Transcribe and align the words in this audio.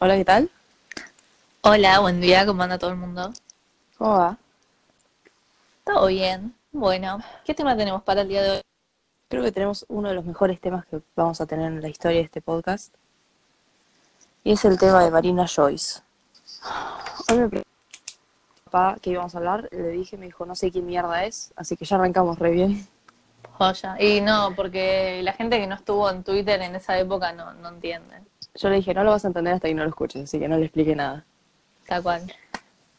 Hola, 0.00 0.16
¿qué 0.16 0.24
tal? 0.24 0.50
Hola, 1.62 2.00
buen 2.00 2.20
día, 2.20 2.44
¿cómo 2.44 2.62
anda 2.62 2.78
todo 2.78 2.90
el 2.90 2.96
mundo? 2.96 3.32
¿Cómo 3.96 4.18
va? 4.18 4.36
Todo 5.84 6.08
bien. 6.08 6.52
Bueno, 6.72 7.20
¿qué 7.44 7.54
tema 7.54 7.76
tenemos 7.76 8.02
para 8.02 8.22
el 8.22 8.28
día 8.28 8.42
de 8.42 8.50
hoy? 8.50 8.60
Creo 9.28 9.44
que 9.44 9.52
tenemos 9.52 9.86
uno 9.88 10.08
de 10.08 10.16
los 10.16 10.24
mejores 10.24 10.60
temas 10.60 10.84
que 10.86 11.00
vamos 11.14 11.40
a 11.40 11.46
tener 11.46 11.66
en 11.66 11.80
la 11.80 11.88
historia 11.88 12.18
de 12.18 12.24
este 12.24 12.42
podcast. 12.42 12.92
Y 14.42 14.52
es 14.52 14.64
el 14.64 14.78
tema 14.78 15.04
de 15.04 15.10
Marina 15.12 15.46
Joyce. 15.46 16.00
Hoy 17.30 17.38
me 17.38 17.48
preguntó 17.48 17.70
papá 18.64 18.96
que 19.00 19.10
íbamos 19.10 19.34
a 19.34 19.38
hablar, 19.38 19.68
le 19.70 19.90
dije, 19.90 20.16
me 20.18 20.26
dijo, 20.26 20.44
no 20.44 20.56
sé 20.56 20.72
quién 20.72 20.86
mierda 20.86 21.24
es, 21.24 21.52
así 21.54 21.76
que 21.76 21.84
ya 21.84 21.96
arrancamos 21.96 22.38
re 22.40 22.50
bien. 22.50 22.86
Joya. 23.52 23.96
Y 24.00 24.20
no, 24.20 24.52
porque 24.56 25.22
la 25.22 25.32
gente 25.32 25.60
que 25.60 25.68
no 25.68 25.76
estuvo 25.76 26.10
en 26.10 26.24
Twitter 26.24 26.60
en 26.60 26.74
esa 26.74 26.98
época 26.98 27.32
no, 27.32 27.54
no 27.54 27.68
entiende. 27.68 28.22
Yo 28.56 28.68
le 28.68 28.76
dije, 28.76 28.94
no 28.94 29.02
lo 29.04 29.10
vas 29.10 29.24
a 29.24 29.28
entender 29.28 29.54
hasta 29.54 29.68
que 29.68 29.74
no 29.74 29.82
lo 29.82 29.88
escuches, 29.88 30.22
así 30.24 30.38
que 30.38 30.48
no 30.48 30.56
le 30.56 30.64
expliqué 30.66 30.94
nada. 30.94 31.24
Tal 31.86 32.02
cual. 32.02 32.22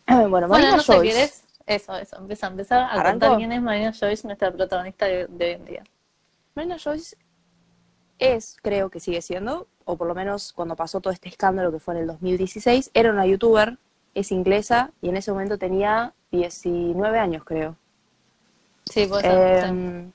Bueno, 0.07 0.29
Bueno, 0.29 0.47
Marina 0.49 0.75
no 0.77 0.83
sé, 0.83 0.93
Joyce. 0.93 1.13
¿querés? 1.13 1.43
Eso, 1.65 1.95
eso. 1.97 2.17
Empieza, 2.17 2.45
empezar 2.47 2.79
a 2.81 2.87
¿Arranco? 2.91 3.11
contar 3.21 3.37
quién 3.37 3.51
es 3.53 3.61
Marina 3.61 3.91
Joyce, 3.91 4.27
nuestra 4.27 4.51
protagonista 4.51 5.07
de, 5.07 5.25
de 5.27 5.45
hoy 5.45 5.51
en 5.53 5.65
día. 5.65 5.83
Marina 6.53 6.77
Joyce 6.77 7.17
es, 8.19 8.57
creo 8.61 8.89
que 8.91 8.99
sigue 8.99 9.21
siendo, 9.23 9.67
o 9.83 9.95
por 9.97 10.07
lo 10.07 10.13
menos 10.13 10.53
cuando 10.53 10.75
pasó 10.75 11.01
todo 11.01 11.11
este 11.11 11.27
escándalo 11.29 11.71
que 11.71 11.79
fue 11.79 11.95
en 11.95 12.01
el 12.01 12.07
2016, 12.07 12.91
era 12.93 13.09
una 13.09 13.25
youtuber, 13.25 13.77
es 14.13 14.31
inglesa 14.31 14.91
y 15.01 15.09
en 15.09 15.17
ese 15.17 15.31
momento 15.31 15.57
tenía 15.57 16.13
19 16.31 17.17
años, 17.17 17.43
creo. 17.43 17.75
Sí, 18.85 19.05
sí. 19.05 19.11
Eh, 19.23 20.05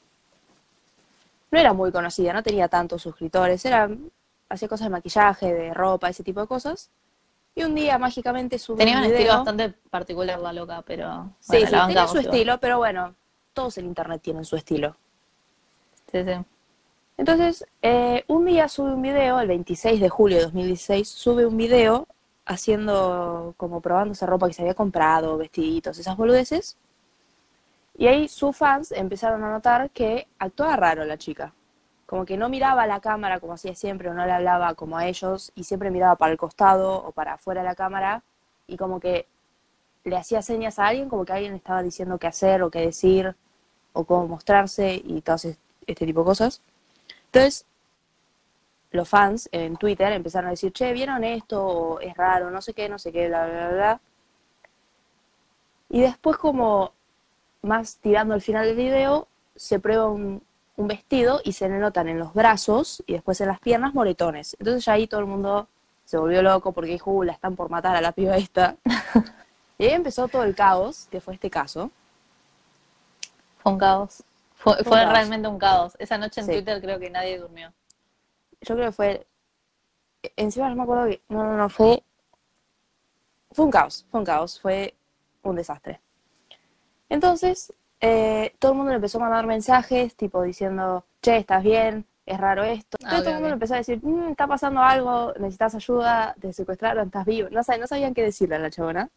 No 1.51 1.59
era 1.59 1.73
muy 1.73 1.91
conocida, 1.91 2.33
no 2.33 2.45
tenía 2.45 2.69
tantos 2.69 3.03
suscriptores, 3.03 3.65
era, 3.65 3.91
hacía 4.51 4.69
cosas 4.69 4.87
de 4.87 4.91
maquillaje, 4.91 5.55
de 5.55 5.73
ropa, 5.73 6.11
ese 6.11 6.23
tipo 6.23 6.41
de 6.41 6.47
cosas. 6.47 6.91
Y 7.55 7.65
un 7.65 7.75
día 7.75 7.99
mágicamente 7.99 8.59
subió 8.59 8.79
Tenía 8.79 8.99
un 8.99 9.05
un 9.05 9.07
video. 9.09 9.19
estilo 9.21 9.37
bastante 9.39 9.71
particular 9.89 10.39
la 10.39 10.53
loca, 10.53 10.83
pero 10.83 11.31
Sí, 11.41 11.53
bueno, 11.53 11.67
sí, 11.67 11.73
la 11.75 11.87
tenía 11.87 12.07
su 12.07 12.19
igual. 12.21 12.35
estilo, 12.35 12.61
pero 12.61 12.79
bueno, 12.79 13.15
todos 13.55 13.79
en 13.79 13.87
internet 13.87 14.21
tienen 14.23 14.45
su 14.45 14.57
estilo. 14.57 14.97
Sí, 16.13 16.25
sí. 16.25 16.33
Entonces, 17.17 17.67
eh, 17.83 18.25
un 18.29 18.45
día 18.47 18.69
sube 18.69 18.93
un 18.95 19.03
video, 19.03 19.41
el 19.41 19.49
26 19.49 20.01
de 20.01 20.09
julio 20.09 20.39
de 20.39 20.45
2016, 20.45 21.09
sube 21.09 21.45
un 21.47 21.57
video 21.57 22.07
haciendo 22.47 23.55
como 23.57 23.81
probándose 23.81 24.27
ropa 24.27 24.47
que 24.49 24.55
se 24.55 24.63
había 24.63 24.75
comprado, 24.75 25.37
vestiditos, 25.37 25.99
esas 25.99 26.17
boludeces. 26.17 26.77
Y 27.99 28.07
ahí 28.07 28.29
sus 28.29 28.57
fans 28.57 28.93
empezaron 28.93 29.45
a 29.45 29.51
notar 29.51 29.91
que 29.91 30.27
actuaba 30.39 30.77
raro 30.77 31.05
la 31.05 31.19
chica. 31.19 31.53
Como 32.11 32.27
que 32.27 32.37
no 32.37 32.49
miraba 32.49 32.83
a 32.83 32.87
la 32.89 32.99
cámara 32.99 33.39
como 33.39 33.53
hacía 33.53 33.77
siempre, 33.77 34.09
o 34.09 34.15
no 34.15 34.27
le 34.27 34.33
hablaba 34.33 34.75
como 34.75 34.99
a 34.99 35.07
ellos, 35.07 35.53
y 35.55 35.63
siempre 35.63 35.93
miraba 35.93 36.17
para 36.17 36.33
el 36.33 36.39
costado 36.39 36.97
o 36.97 37.13
para 37.13 37.35
afuera 37.35 37.61
de 37.61 37.69
la 37.69 37.77
cámara, 37.77 38.25
y 38.67 38.77
como 38.77 38.99
que 38.99 39.29
le 40.03 40.17
hacía 40.17 40.43
señas 40.43 40.81
a 40.81 40.89
alguien, 40.89 41.09
como 41.09 41.25
que 41.25 41.35
alguien 41.35 41.55
estaba 41.55 41.85
diciendo 41.85 42.19
qué 42.19 42.27
hacer 42.27 42.65
o 42.65 42.71
qué 42.71 42.81
decir, 42.81 43.37
o 43.93 44.03
cómo 44.05 44.27
mostrarse, 44.27 44.93
y 44.93 45.21
todo 45.21 45.37
este 45.37 46.05
tipo 46.05 46.23
de 46.23 46.25
cosas. 46.25 46.63
Entonces, 47.27 47.65
los 48.91 49.09
fans 49.09 49.49
en 49.53 49.77
Twitter 49.77 50.13
empezaron 50.13 50.49
a 50.49 50.51
decir, 50.51 50.73
che, 50.73 50.93
¿vieron 50.93 51.23
esto? 51.23 51.65
O 51.65 52.01
es 52.01 52.17
raro, 52.17 52.51
no 52.51 52.61
sé 52.61 52.75
qué, 52.75 52.89
no 52.89 52.99
sé 52.99 53.13
qué, 53.13 53.29
bla, 53.29 53.47
bla, 53.47 53.69
bla, 53.69 53.69
bla. 53.69 54.01
Y 55.91 56.01
después, 56.01 56.37
como 56.39 56.93
más 57.63 57.99
tirando 57.99 58.35
al 58.35 58.43
final 58.43 58.67
del 58.67 58.77
video, 58.77 59.29
se 59.55 59.79
prueba 59.79 60.09
un, 60.09 60.43
un 60.81 60.89
vestido 60.89 61.41
y 61.45 61.53
se 61.53 61.69
le 61.69 61.79
notan 61.79 62.09
en 62.09 62.19
los 62.19 62.33
brazos 62.33 63.03
y 63.07 63.13
después 63.13 63.41
en 63.43 63.49
las 63.49 63.61
piernas 63.61 63.93
moretones. 63.95 64.57
Entonces 64.59 64.85
ya 64.85 64.95
ahí 64.95 65.07
todo 65.07 65.21
el 65.21 65.27
mundo 65.27 65.69
se 66.07 66.17
volvió 66.17 66.43
loco 66.43 66.73
porque 66.73 66.93
dijo, 66.93 67.11
"Uh, 67.11 67.23
la 67.23 67.33
están 67.33 67.55
por 67.55 67.69
matar 67.71 67.95
a 67.97 68.01
la 68.01 68.13
piba 68.13 68.37
esta. 68.37 68.77
y 69.79 69.85
ahí 69.85 69.93
empezó 69.93 70.27
todo 70.29 70.43
el 70.45 70.55
caos, 70.55 71.07
que 71.11 71.21
fue 71.21 71.35
este 71.35 71.51
caso. 71.51 71.91
Fue 73.59 73.73
un 73.73 73.79
caos. 73.79 74.23
Fue, 74.55 74.75
Fue 74.83 74.93
un 74.99 75.05
caos. 75.05 75.13
realmente 75.13 75.49
un 75.49 75.59
caos. 75.59 75.97
Esa 75.99 76.17
noche 76.19 76.41
en 76.41 76.47
Sí. 76.47 76.53
Twitter 76.55 76.81
creo 76.81 76.99
que 76.99 77.11
nadie 77.11 77.39
durmió. 77.39 77.73
yo 78.63 78.75
creo 78.75 78.87
que 78.89 78.93
fue. 78.93 79.27
Encima 80.37 80.69
no 80.71 80.77
me 80.77 80.83
acuerdo 80.83 81.07
que. 81.09 81.21
No, 81.29 81.43
no, 81.45 81.57
no, 81.57 81.69
fue. 81.69 82.03
Fue 83.53 83.65
un 83.67 83.71
caos, 83.71 84.07
fue 84.11 84.21
un 84.21 84.27
caos, 84.27 84.61
fue 84.61 84.95
un 85.43 85.57
desastre. 85.57 86.01
Entonces, 87.09 87.73
eh, 88.01 88.55
todo 88.59 88.73
el 88.73 88.77
mundo 88.79 88.91
le 88.93 88.97
empezó 88.97 89.19
a 89.19 89.23
mandar 89.23 89.47
mensajes, 89.47 90.15
tipo 90.17 90.43
diciendo, 90.43 91.05
che, 91.23 91.37
¿estás 91.39 91.63
bien? 91.63 92.07
Es 92.27 92.39
raro 92.39 92.63
esto. 92.65 92.97
Ah, 93.05 93.11
todo 93.21 93.31
el 93.31 93.35
mundo 93.35 93.49
le 93.49 93.55
empezó 93.55 93.75
a 93.75 93.79
decir, 93.79 94.01
"Mm, 94.03 94.31
está 94.31 94.47
pasando 94.47 94.81
algo, 94.83 95.33
necesitas 95.39 95.75
ayuda, 95.75 96.35
te 96.41 96.53
secuestraron, 96.53 97.07
estás 97.07 97.27
vivo. 97.27 97.49
No, 97.51 97.61
no 97.61 97.87
sabían 97.87 98.15
qué 98.15 98.23
decirle 98.23 98.57
a 98.57 98.59
la 98.61 98.71
chabona. 98.71 99.09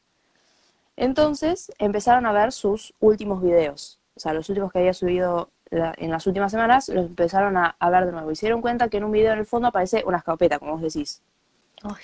Entonces 0.96 1.72
empezaron 1.80 2.26
a 2.26 2.32
ver 2.32 2.52
sus 2.52 2.94
últimos 3.00 3.42
videos. 3.42 4.00
O 4.16 4.20
sea, 4.20 4.34
los 4.34 4.48
últimos 4.50 4.72
que 4.72 4.80
había 4.80 4.94
subido 4.94 5.50
la- 5.72 5.94
en 5.98 6.12
las 6.12 6.28
últimas 6.28 6.52
semanas, 6.52 6.88
los 6.90 7.08
empezaron 7.08 7.58
a, 7.58 7.76
a 7.80 7.90
ver 7.90 8.06
de 8.06 8.12
nuevo. 8.12 8.30
Y 8.32 8.36
se 8.36 8.46
dieron 8.46 8.62
cuenta 8.62 8.90
que 8.90 8.98
en 8.98 9.06
un 9.06 9.12
video 9.12 9.34
en 9.34 9.40
el 9.40 9.46
fondo 9.48 9.70
aparece 9.70 10.04
una 10.06 10.18
escopeta, 10.18 10.60
como 10.60 10.74
vos 10.74 10.82
decís. 10.82 11.22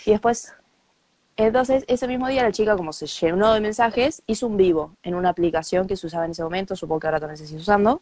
Y 0.06 0.12
después, 0.12 0.54
entonces, 1.46 1.86
ese 1.88 2.08
mismo 2.08 2.28
día 2.28 2.44
la 2.44 2.52
chica, 2.52 2.76
como 2.76 2.92
se 2.94 3.08
llenó 3.08 3.54
de 3.54 3.62
mensajes, 3.62 4.24
hizo 4.28 4.48
un 4.48 4.58
vivo 4.58 4.96
en 5.04 5.16
una 5.16 5.30
aplicación 5.30 5.88
que 5.88 5.96
se 5.96 6.08
usaba 6.08 6.26
en 6.26 6.32
ese 6.32 6.44
momento, 6.44 6.76
supongo 6.76 7.00
que 7.02 7.08
ahora 7.08 7.20
también 7.20 7.38
se 7.38 7.48
sigue 7.48 7.60
usando. 7.62 8.02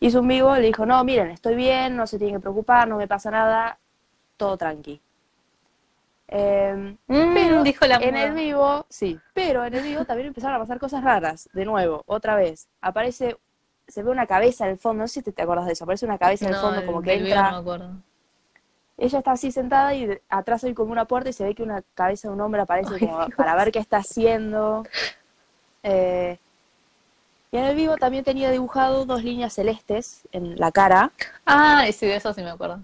Hizo 0.00 0.20
un 0.20 0.28
vivo, 0.28 0.54
le 0.56 0.62
dijo, 0.66 0.84
no, 0.86 1.02
miren, 1.04 1.30
estoy 1.30 1.54
bien, 1.54 1.96
no 1.96 2.06
se 2.06 2.18
tienen 2.18 2.36
que 2.36 2.40
preocupar, 2.40 2.88
no 2.88 2.96
me 2.96 3.08
pasa 3.08 3.30
nada, 3.30 3.78
todo 4.36 4.56
tranqui. 4.56 5.00
Em, 6.28 6.96
Mm, 7.08 7.34
pero 7.34 7.62
dijo 7.64 7.86
la 7.86 7.96
en 7.96 8.16
el 8.16 8.32
vivo, 8.34 8.86
sí, 8.88 9.20
pero 9.34 9.64
en 9.64 9.74
el 9.74 9.82
vivo 9.82 10.04
también 10.04 10.28
empezaron 10.28 10.56
a 10.56 10.60
pasar 10.60 10.78
cosas 10.78 11.04
raras. 11.04 11.48
De 11.52 11.64
nuevo, 11.64 12.02
otra 12.06 12.34
vez, 12.36 12.68
aparece, 12.80 13.36
se 13.86 14.02
ve 14.02 14.10
una 14.10 14.26
cabeza 14.26 14.64
en 14.64 14.72
el 14.72 14.78
fondo, 14.78 15.02
no 15.02 15.08
sé 15.08 15.14
si 15.14 15.22
te, 15.22 15.32
te 15.32 15.42
acuerdas 15.42 15.66
de 15.66 15.72
eso, 15.72 15.84
aparece 15.84 16.06
una 16.06 16.18
cabeza 16.18 16.46
en 16.46 16.50
el 16.52 16.56
No, 16.56 16.62
fondo 16.62 16.80
el- 16.80 16.86
como 16.86 17.02
que 17.02 17.12
entra, 17.14 17.50
no 17.50 17.56
me 17.56 17.60
acuerdo. 17.60 17.92
Ella 19.04 19.18
está 19.18 19.32
así 19.32 19.50
sentada 19.52 19.94
y 19.94 20.18
atrás 20.28 20.64
hay 20.64 20.74
como 20.74 20.92
una 20.92 21.04
puerta 21.06 21.30
y 21.30 21.32
se 21.32 21.44
ve 21.44 21.54
que 21.54 21.62
una 21.62 21.82
cabeza 21.94 22.28
de 22.28 22.34
un 22.34 22.40
hombre 22.40 22.62
aparece 22.62 22.94
Ay, 22.94 23.00
como 23.00 23.26
Dios. 23.26 23.36
para 23.36 23.54
ver 23.56 23.72
qué 23.72 23.78
está 23.78 23.98
haciendo. 23.98 24.84
Eh, 25.82 26.38
y 27.50 27.56
en 27.56 27.64
el 27.64 27.76
vivo 27.76 27.96
también 27.96 28.24
tenía 28.24 28.50
dibujado 28.50 29.04
dos 29.04 29.22
líneas 29.24 29.52
celestes 29.54 30.22
en 30.32 30.58
la 30.58 30.72
cara, 30.72 31.12
Ah, 31.44 31.84
sí, 31.92 32.06
de 32.06 32.16
eso 32.16 32.32
sí 32.32 32.42
me 32.42 32.50
acuerdo. 32.50 32.80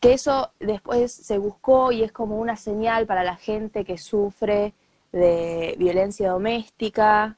que 0.00 0.12
eso 0.12 0.50
después 0.60 1.10
se 1.12 1.38
buscó 1.38 1.90
y 1.92 2.02
es 2.02 2.12
como 2.12 2.36
una 2.38 2.56
señal 2.56 3.06
para 3.06 3.24
la 3.24 3.36
gente 3.36 3.84
que 3.84 3.96
sufre 3.96 4.74
de 5.12 5.74
violencia 5.78 6.30
doméstica. 6.30 7.36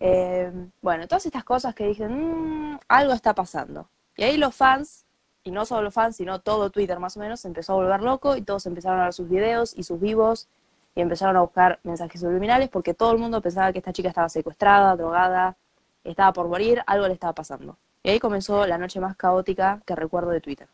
Eh, 0.00 0.50
bueno, 0.82 1.06
todas 1.06 1.24
estas 1.24 1.44
cosas 1.44 1.74
que 1.74 1.86
dicen, 1.86 2.72
"Mm, 2.74 2.78
algo 2.88 3.12
está 3.14 3.32
pasando. 3.34 3.88
Y 4.16 4.24
ahí 4.24 4.36
los 4.36 4.54
fans, 4.54 5.03
y 5.44 5.50
no 5.50 5.66
solo 5.66 5.82
los 5.82 5.94
fans, 5.94 6.16
sino 6.16 6.40
todo 6.40 6.70
Twitter 6.70 6.98
más 6.98 7.16
o 7.16 7.20
menos, 7.20 7.40
se 7.40 7.48
empezó 7.48 7.74
a 7.74 7.76
volver 7.76 8.00
loco 8.02 8.36
y 8.36 8.42
todos 8.42 8.64
empezaron 8.66 9.00
a 9.00 9.04
ver 9.04 9.12
sus 9.12 9.28
videos 9.28 9.74
y 9.76 9.82
sus 9.84 10.00
vivos 10.00 10.48
y 10.94 11.02
empezaron 11.02 11.36
a 11.36 11.40
buscar 11.42 11.80
mensajes 11.82 12.20
subliminales 12.20 12.70
porque 12.70 12.94
todo 12.94 13.12
el 13.12 13.18
mundo 13.18 13.40
pensaba 13.42 13.70
que 13.72 13.78
esta 13.78 13.92
chica 13.92 14.08
estaba 14.08 14.28
secuestrada, 14.28 14.96
drogada, 14.96 15.56
estaba 16.02 16.32
por 16.32 16.48
morir, 16.48 16.82
algo 16.86 17.06
le 17.06 17.14
estaba 17.14 17.34
pasando. 17.34 17.76
Y 18.02 18.10
ahí 18.10 18.18
comenzó 18.20 18.66
la 18.66 18.78
noche 18.78 19.00
más 19.00 19.16
caótica 19.16 19.80
que 19.86 19.94
recuerdo 19.94 20.30
de 20.30 20.40
Twitter. 20.40 20.68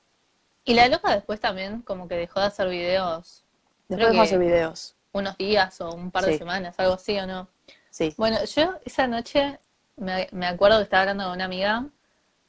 Y 0.64 0.74
la 0.74 0.88
loca 0.88 1.12
después 1.14 1.40
también 1.40 1.82
como 1.82 2.06
que 2.06 2.16
dejó 2.16 2.38
de 2.40 2.46
hacer 2.46 2.68
videos 2.68 3.44
Después 3.88 4.08
dejó 4.10 4.22
de 4.22 4.26
hacer 4.28 4.38
videos. 4.38 4.94
unos 5.12 5.36
días 5.36 5.80
o 5.80 5.92
un 5.94 6.10
par 6.12 6.24
de 6.24 6.32
Sí. 6.32 6.38
semanas, 6.38 6.74
algo 6.78 6.94
así 6.94 7.18
o 7.18 7.26
no. 7.26 7.48
Sí. 7.90 8.14
Bueno, 8.16 8.38
yo 8.44 8.74
esa 8.84 9.08
noche 9.08 9.58
me, 9.96 10.28
me 10.32 10.46
acuerdo 10.46 10.76
que 10.78 10.84
estaba 10.84 11.02
hablando 11.02 11.24
con 11.24 11.32
una 11.32 11.44
amiga 11.46 11.86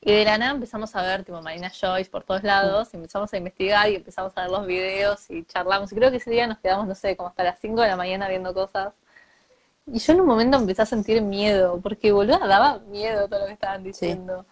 y 0.04 0.12
de 0.12 0.26
la 0.26 0.38
nada 0.40 0.52
empezamos 0.52 0.96
a 0.96 1.04
ver 1.04 1.24
tipo 1.24 1.40
Marina 1.44 1.70
Joyce 1.70 2.10
por 2.10 2.24
todos 2.24 2.44
lados 2.44 2.90
y 2.92 2.98
empezamos 2.98 3.32
a 3.32 3.38
investigar 3.38 3.88
y 3.88 3.96
empezamos 3.96 4.34
a 4.36 4.42
ver 4.42 4.50
los 4.52 4.66
videos 4.66 5.30
y 5.30 5.46
charlamos. 5.46 5.92
Y 5.92 5.96
creo 5.96 6.10
que 6.10 6.18
ese 6.18 6.32
día 6.32 6.48
nos 6.48 6.58
quedamos, 6.58 6.88
no 6.88 6.96
sé, 6.96 7.16
como 7.16 7.30
hasta 7.30 7.44
las 7.44 7.60
5 7.60 7.82
de 7.82 7.88
la 7.88 7.96
mañana 7.96 8.28
viendo 8.28 8.52
cosas. 8.52 8.94
Y 9.86 10.00
yo 10.00 10.14
en 10.14 10.22
un 10.22 10.28
momento 10.28 10.58
empecé 10.58 10.82
a 10.82 10.86
sentir 10.88 11.22
miedo, 11.22 11.80
porque 11.82 12.12
boluda, 12.12 12.40
daba 12.48 12.80
miedo 12.80 13.28
todo 13.28 13.42
lo 13.42 13.46
que 13.46 13.54
estaban 13.54 13.84
diciendo. 13.84 14.46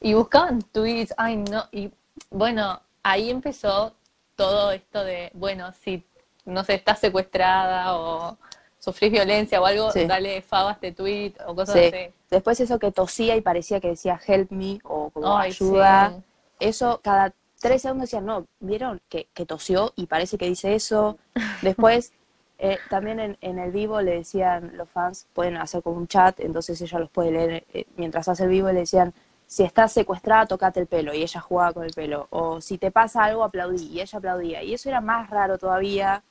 Y 0.00 0.14
buscaban 0.14 0.62
tweets, 0.62 1.14
ay 1.16 1.36
no, 1.36 1.64
y 1.72 1.92
bueno, 2.30 2.80
ahí 3.02 3.30
empezó 3.30 3.94
todo 4.36 4.70
esto 4.70 5.02
de, 5.04 5.30
bueno, 5.34 5.72
si 5.72 6.06
no 6.44 6.64
sé, 6.64 6.74
estás 6.74 7.00
secuestrada 7.00 7.96
o 7.96 8.38
sufrís 8.84 9.12
violencia 9.12 9.60
o 9.60 9.64
algo, 9.64 9.92
Sí. 9.92 10.06
dale 10.06 10.42
fava 10.42 10.70
a 10.70 10.72
este 10.72 10.90
tweet 10.90 11.34
o 11.46 11.54
cosas 11.54 11.76
Sí. 11.76 11.86
así. 11.86 12.12
Después 12.30 12.58
eso 12.58 12.78
que 12.80 12.90
tosía 12.90 13.36
y 13.36 13.40
parecía 13.40 13.78
que 13.80 13.88
decía 13.88 14.18
help 14.26 14.50
me 14.50 14.80
o 14.82 15.10
como 15.10 15.38
Ay, 15.38 15.50
ayuda. 15.50 16.10
sí. 16.16 16.22
Eso 16.68 17.00
cada 17.02 17.32
tres 17.60 17.82
segundos 17.82 18.08
decían, 18.10 18.26
no, 18.26 18.46
¿vieron? 18.58 19.00
Que, 19.08 19.28
que 19.34 19.46
tosió 19.46 19.92
y 19.94 20.06
parece 20.06 20.36
que 20.36 20.46
dice 20.46 20.74
eso. 20.74 21.16
Después, 21.62 22.12
eh, 22.58 22.78
también 22.90 23.20
en, 23.20 23.38
en 23.40 23.60
el 23.60 23.70
vivo 23.70 24.00
le 24.00 24.16
decían, 24.16 24.76
los 24.76 24.88
fans 24.90 25.26
pueden 25.32 25.56
hacer 25.58 25.80
como 25.82 25.96
un 25.98 26.08
chat, 26.08 26.40
entonces 26.40 26.80
ella 26.80 26.98
los 26.98 27.10
puede 27.10 27.30
leer 27.30 27.64
eh, 27.72 27.84
mientras 27.96 28.26
hace 28.28 28.42
el 28.44 28.50
vivo 28.50 28.68
y 28.68 28.72
le 28.72 28.80
decían, 28.80 29.14
si 29.46 29.62
estás 29.62 29.92
secuestrada, 29.92 30.46
tocate 30.46 30.80
el 30.80 30.86
pelo. 30.88 31.12
Y 31.14 31.22
ella 31.22 31.40
jugaba 31.40 31.72
con 31.72 31.84
el 31.84 31.92
pelo. 31.92 32.26
O 32.30 32.60
si 32.60 32.78
te 32.78 32.90
pasa 32.90 33.22
algo, 33.24 33.44
aplaudí. 33.44 33.86
Y 33.92 34.00
ella 34.00 34.18
aplaudía. 34.18 34.62
Y 34.64 34.72
eso 34.74 34.88
era 34.88 35.00
más 35.00 35.28
raro 35.30 35.56
todavía. 35.58 36.22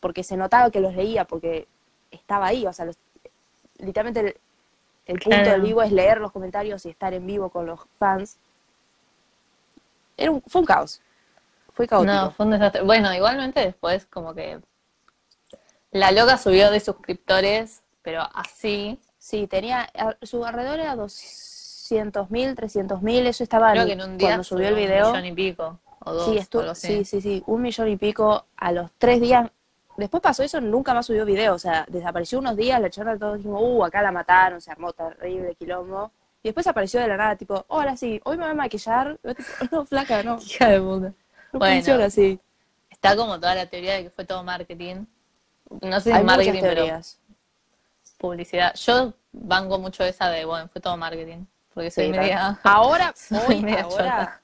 porque 0.00 0.24
se 0.24 0.36
notaba 0.36 0.68
que 0.70 0.80
los 0.80 0.94
leía, 0.96 1.24
porque 1.24 1.68
estaba 2.12 2.46
ahí, 2.46 2.66
o 2.66 2.72
sea, 2.72 2.84
los- 2.84 2.98
literalmente 3.78 4.20
el, 4.20 4.36
el 5.06 5.18
punto 5.18 5.36
Claro. 5.42 5.50
del 5.52 5.60
vivo 5.62 5.82
es 5.82 5.90
leer 5.92 6.18
los 6.20 6.30
comentarios 6.32 6.86
y 6.86 6.90
estar 6.90 7.12
en 7.14 7.26
vivo 7.26 7.50
con 7.50 7.66
los 7.66 7.80
fans. 7.98 8.38
Era 10.16 10.30
un, 10.30 10.42
fue 10.46 10.60
un 10.60 10.66
caos. 10.66 11.00
Fue 11.72 11.86
caótico. 11.88 12.12
No, 12.12 12.30
fue 12.30 12.46
un 12.46 12.52
desastre. 12.52 12.82
Bueno, 12.82 13.12
igualmente 13.14 13.60
después 13.60 14.06
como 14.06 14.34
que 14.34 14.60
la 15.90 16.10
loca 16.12 16.38
subió 16.38 16.70
de 16.70 16.80
suscriptores, 16.80 17.82
pero 18.02 18.22
así, 18.34 18.98
Sí, 19.18 19.46
tenía, 19.46 19.88
a- 19.94 20.16
su 20.22 20.44
alrededor 20.44 20.80
era 20.80 20.96
200 20.96 22.30
mil, 22.30 22.54
300 22.56 23.02
mil, 23.02 23.24
eso 23.26 23.44
estaba 23.44 23.70
creo 23.72 23.86
que 23.86 23.92
en 23.92 24.00
un 24.02 24.18
día 24.18 24.28
cuando 24.30 24.44
subió 24.44 24.68
el 24.68 24.74
un 24.74 24.80
video. 24.80 25.06
millón 25.08 25.26
y 25.26 25.32
pico, 25.32 25.78
o 26.00 26.12
dos, 26.12 26.24
Sí, 26.28 26.36
o 26.36 26.40
estuvo, 26.40 26.60
algo 26.62 26.72
así. 26.72 26.88
sí, 26.88 27.04
sí, 27.04 27.20
sí, 27.20 27.42
un 27.46 27.62
millón 27.62 27.88
y 27.88 27.96
pico 27.96 28.46
a 28.56 28.72
los 28.72 28.90
tres 28.98 29.20
días. 29.20 29.48
Después 29.96 30.22
pasó 30.22 30.42
eso, 30.42 30.60
nunca 30.60 30.94
más 30.94 31.06
subió 31.06 31.24
video, 31.24 31.54
o 31.54 31.58
sea, 31.58 31.84
desapareció 31.88 32.38
unos 32.38 32.56
días, 32.56 32.80
la 32.80 32.88
charla 32.90 33.18
todos 33.18 33.36
dijimos, 33.36 33.60
uh, 33.62 33.84
acá 33.84 34.00
la 34.02 34.10
mataron, 34.10 34.60
se 34.60 34.70
armó 34.70 34.92
terrible 34.92 35.54
quilombo. 35.54 36.10
Y 36.42 36.48
después 36.48 36.66
apareció 36.66 36.98
de 37.00 37.08
la 37.08 37.16
nada, 37.16 37.36
tipo, 37.36 37.64
hola, 37.68 37.96
sí, 37.96 38.20
hoy 38.24 38.36
me 38.36 38.44
voy 38.44 38.52
a 38.52 38.54
maquillar. 38.54 39.18
No, 39.70 39.84
flaca, 39.84 40.22
no, 40.22 40.38
Hija 40.46 40.68
de 40.70 40.80
puta. 40.80 41.12
no 41.52 41.58
Bueno. 41.58 41.74
funciona 41.76 42.04
así. 42.06 42.40
Está 42.90 43.16
como 43.16 43.38
toda 43.38 43.54
la 43.54 43.66
teoría 43.66 43.94
de 43.94 44.04
que 44.04 44.10
fue 44.10 44.24
todo 44.24 44.42
marketing. 44.42 45.04
No 45.82 46.00
sé 46.00 46.10
si 46.10 46.12
Hay 46.12 46.22
muchas 46.22 46.36
marketing, 46.38 46.60
pero 46.60 46.74
teorías. 46.74 47.20
publicidad. 48.18 48.74
Yo 48.74 49.12
banco 49.32 49.78
mucho 49.78 50.04
esa 50.04 50.28
de, 50.30 50.44
bueno, 50.44 50.68
fue 50.68 50.80
todo 50.80 50.96
marketing. 50.96 51.44
Porque 51.74 51.90
soy 51.90 52.06
Sí, 52.06 52.10
media... 52.12 52.58
Ahora, 52.64 53.12
soy 53.16 53.38
hoy, 53.56 53.62
media 53.62 53.82
ahora, 53.84 54.40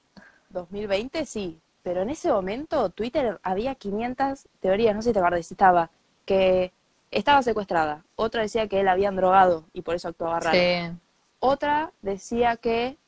2020, 0.51 1.27
sí. 1.27 1.61
Pero 1.89 2.03
en 2.03 2.11
ese 2.11 2.31
momento, 2.31 2.91
Twitter 2.91 3.41
había 3.43 3.75
500 3.75 4.47
teorías, 4.61 4.95
no 4.95 5.01
sé 5.01 5.09
si 5.09 5.13
te 5.15 5.21
acuerdas, 5.21 5.51
estaba 5.51 5.89
que 6.27 6.71
estaba 7.11 7.43
secuestrada. 7.43 8.05
Otra 8.15 8.43
decía 8.43 8.69
que 8.69 8.81
él 8.81 8.89
habían 8.89 9.17
drogado 9.17 9.65
y 9.73 9.81
por 9.81 9.95
eso 9.95 10.09
actuaba 10.09 10.39
raro. 10.39 10.59
Sí. 10.59 10.95
Otra 11.41 11.91
decía 12.03 12.59
que 12.59 12.99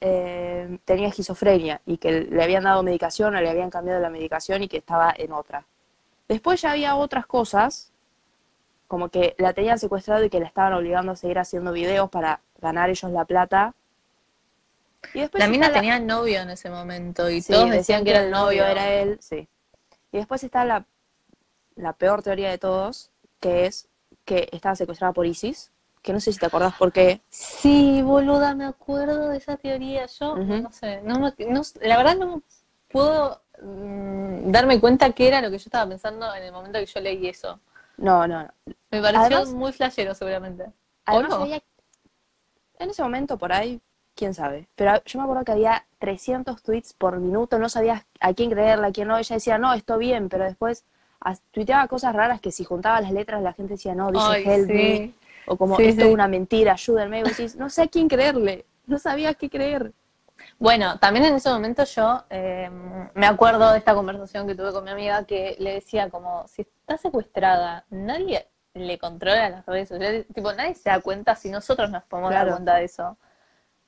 eh, 0.00 0.78
tenía 0.86 1.08
esquizofrenia 1.08 1.82
y 1.84 1.98
que 1.98 2.22
le 2.22 2.42
habían 2.42 2.64
dado 2.64 2.82
medicación 2.82 3.36
o 3.36 3.40
le 3.42 3.50
habían 3.50 3.68
cambiado 3.68 4.00
la 4.00 4.08
medicación 4.08 4.62
y 4.62 4.68
que 4.68 4.78
estaba 4.78 5.12
en 5.14 5.30
otra. 5.32 5.66
Después 6.26 6.62
ya 6.62 6.70
había 6.70 6.96
otras 6.96 7.26
cosas, 7.26 7.92
como 8.88 9.10
que 9.10 9.34
la 9.36 9.52
tenían 9.52 9.78
secuestrado 9.78 10.24
y 10.24 10.30
que 10.30 10.40
la 10.40 10.46
estaban 10.46 10.72
obligando 10.72 11.12
a 11.12 11.16
seguir 11.16 11.38
haciendo 11.38 11.70
videos 11.72 12.08
para 12.08 12.40
ganar 12.62 12.88
ellos 12.88 13.12
la 13.12 13.26
plata. 13.26 13.74
Y 15.14 15.20
después 15.20 15.42
La 15.42 15.48
mina 15.48 15.72
tenía 15.72 15.98
novio 15.98 16.40
en 16.40 16.50
ese 16.50 16.70
momento 16.70 17.28
y 17.28 17.42
Sí, 17.42 17.52
todos 17.52 17.70
decían 17.70 18.04
que 18.04 18.10
era 18.10 18.20
el 18.24 18.30
novio. 18.30 18.64
era 18.64 18.88
él, 18.90 19.18
sí. 19.20 19.48
Y 20.12 20.16
después 20.18 20.42
está 20.44 20.64
la, 20.64 20.84
la 21.76 21.92
peor 21.94 22.22
teoría 22.22 22.50
de 22.50 22.58
todos, 22.58 23.10
que 23.40 23.66
es 23.66 23.88
que 24.24 24.48
estaba 24.52 24.76
secuestrada 24.76 25.12
por 25.12 25.26
ISIS, 25.26 25.72
que 26.02 26.12
no 26.12 26.20
sé 26.20 26.32
si 26.32 26.38
te 26.38 26.46
acordás 26.46 26.74
por 26.74 26.92
qué. 26.92 27.20
Sí, 27.30 28.02
boluda, 28.02 28.54
me 28.54 28.64
acuerdo 28.64 29.28
de 29.28 29.38
esa 29.38 29.56
teoría. 29.56 30.06
Yo 30.06 30.36
no 30.36 30.70
sé, 30.72 31.00
no, 31.02 31.18
me- 31.18 31.34
no- 31.46 31.62
la 31.80 31.96
verdad 31.96 32.16
no 32.16 32.42
puedo 32.88 33.42
mm, 33.62 34.50
darme 34.50 34.80
cuenta 34.80 35.10
qué 35.12 35.28
era 35.28 35.40
lo 35.40 35.50
que 35.50 35.58
yo 35.58 35.64
estaba 35.66 35.88
pensando 35.88 36.32
en 36.34 36.42
el 36.44 36.52
momento 36.52 36.78
que 36.78 36.86
yo 36.86 37.00
leí 37.00 37.26
eso. 37.28 37.58
No, 37.96 38.26
no, 38.26 38.42
no. 38.42 38.50
Me 38.90 39.00
pareció 39.00 39.20
Además- 39.38 39.48
muy 39.52 39.72
flashero 39.72 40.14
seguramente. 40.14 40.72
Además 41.04 41.32
¿O 41.32 41.36
no? 41.38 41.42
había, 41.42 41.62
en 42.78 42.90
ese 42.90 43.02
momento 43.02 43.36
por 43.38 43.52
ahí, 43.52 43.80
quién 44.14 44.34
sabe, 44.34 44.68
pero 44.76 45.02
yo 45.04 45.18
me 45.18 45.24
acuerdo 45.24 45.44
que 45.44 45.52
había 45.52 45.84
300 45.98 46.62
tweets 46.62 46.92
por 46.94 47.18
minuto, 47.18 47.58
no 47.58 47.68
sabías 47.68 48.04
a 48.20 48.34
quién 48.34 48.50
creerle, 48.50 48.86
a 48.88 48.92
quién 48.92 49.08
no, 49.08 49.18
ella 49.18 49.36
decía, 49.36 49.58
no, 49.58 49.72
esto 49.72 49.98
bien, 49.98 50.28
pero 50.28 50.44
después 50.44 50.84
tuiteaba 51.50 51.86
cosas 51.88 52.14
raras 52.14 52.40
que 52.40 52.50
si 52.50 52.64
juntaba 52.64 53.00
las 53.00 53.12
letras 53.12 53.42
la 53.42 53.52
gente 53.52 53.74
decía, 53.74 53.94
no, 53.94 54.10
dice 54.10 54.24
Ay, 54.26 54.44
help 54.44 54.68
me, 54.70 55.14
o 55.46 55.56
como 55.56 55.76
Sí, 55.76 55.84
esto 55.84 56.02
sí. 56.02 56.08
es 56.08 56.14
una 56.14 56.28
mentira, 56.28 56.72
ayúdenme, 56.72 57.20
y 57.20 57.22
vos 57.22 57.36
decís, 57.36 57.56
no 57.56 57.70
sé 57.70 57.82
a 57.82 57.88
quién 57.88 58.08
creerle, 58.08 58.66
no 58.86 58.98
sabías 58.98 59.36
qué 59.36 59.48
creer. 59.48 59.92
Bueno, 60.58 60.98
también 60.98 61.24
en 61.26 61.34
ese 61.34 61.50
momento 61.50 61.84
yo 61.84 62.24
eh, 62.30 62.68
me 63.14 63.26
acuerdo 63.26 63.70
de 63.72 63.78
esta 63.78 63.94
conversación 63.94 64.46
que 64.46 64.54
tuve 64.54 64.72
con 64.72 64.84
mi 64.84 64.90
amiga 64.90 65.24
que 65.24 65.56
le 65.58 65.74
decía 65.74 66.10
como, 66.10 66.46
si 66.48 66.62
está 66.62 66.98
secuestrada, 66.98 67.84
nadie 67.90 68.48
le 68.74 68.98
controla 68.98 69.48
las 69.50 69.66
redes 69.66 69.88
sociales, 69.88 70.26
tipo, 70.34 70.52
nadie 70.52 70.74
se 70.74 70.88
da 70.90 71.00
cuenta 71.00 71.36
si 71.36 71.50
nosotros 71.50 71.90
nos 71.90 72.02
podemos 72.04 72.30
Claro. 72.30 72.46
dar 72.46 72.54
cuenta 72.56 72.74
de 72.76 72.84
eso. 72.84 73.16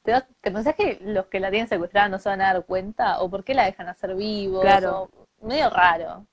¿Te, 0.05 0.13
das- 0.13 0.27
¿Te 0.41 0.51
pensás 0.53 0.75
que 0.77 0.99
los 1.03 1.27
que 1.27 1.41
la 1.41 1.51
tienen 1.51 1.67
secuestrada 1.69 2.09
no 2.09 2.19
se 2.19 2.29
van 2.29 2.41
a 2.43 2.53
dar 2.53 2.65
cuenta? 2.65 3.21
¿O 3.21 3.29
por 3.31 3.43
qué 3.43 3.55
la 3.55 3.65
dejan 3.65 3.89
hacer 3.89 4.15
vivos? 4.15 4.61
Claro. 4.63 5.09
O- 5.41 5.47
medio 5.47 5.71
raro. 5.71 6.27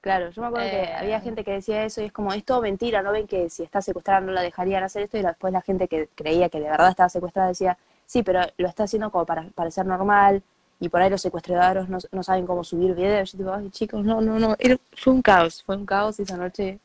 Claro, 0.00 0.30
yo 0.30 0.42
me 0.42 0.48
acuerdo 0.48 0.68
que 0.70 0.82
Eh. 0.82 0.94
había 0.94 1.20
gente 1.20 1.44
que 1.44 1.52
decía 1.52 1.84
eso 1.84 2.02
y 2.02 2.06
es 2.06 2.12
como, 2.12 2.32
es 2.32 2.44
todo 2.44 2.60
mentira, 2.60 3.02
¿no 3.02 3.12
ven 3.12 3.28
que 3.28 3.48
si 3.48 3.62
está 3.62 3.80
secuestrada 3.80 4.20
no 4.20 4.32
la 4.32 4.42
dejarían 4.42 4.82
hacer 4.82 5.02
esto? 5.04 5.16
Y 5.16 5.22
después 5.22 5.52
la 5.52 5.62
gente 5.62 5.86
que 5.86 6.08
creía 6.16 6.48
que 6.48 6.58
de 6.60 6.68
verdad 6.68 6.90
estaba 6.90 7.08
secuestrada 7.08 7.48
decía, 7.48 7.78
sí, 8.06 8.24
pero 8.24 8.40
lo 8.56 8.68
está 8.68 8.82
haciendo 8.84 9.10
como 9.12 9.24
para 9.24 9.44
parecer 9.54 9.86
normal 9.86 10.42
y 10.80 10.88
por 10.88 11.00
ahí 11.00 11.08
los 11.10 11.22
secuestradores 11.22 11.88
no, 11.88 11.98
no 12.10 12.22
saben 12.24 12.46
cómo 12.46 12.64
subir 12.64 12.94
videos. 12.96 13.30
Yo 13.32 13.38
tipo, 13.38 13.52
ay 13.54 13.70
chicos, 13.70 14.04
no, 14.04 14.20
no, 14.20 14.40
no, 14.40 14.56
Era- 14.58 14.76
fue 14.96 15.12
un 15.12 15.22
caos, 15.22 15.62
fue 15.62 15.76
un 15.76 15.86
caos 15.86 16.18
esa 16.18 16.36
noche. 16.36 16.80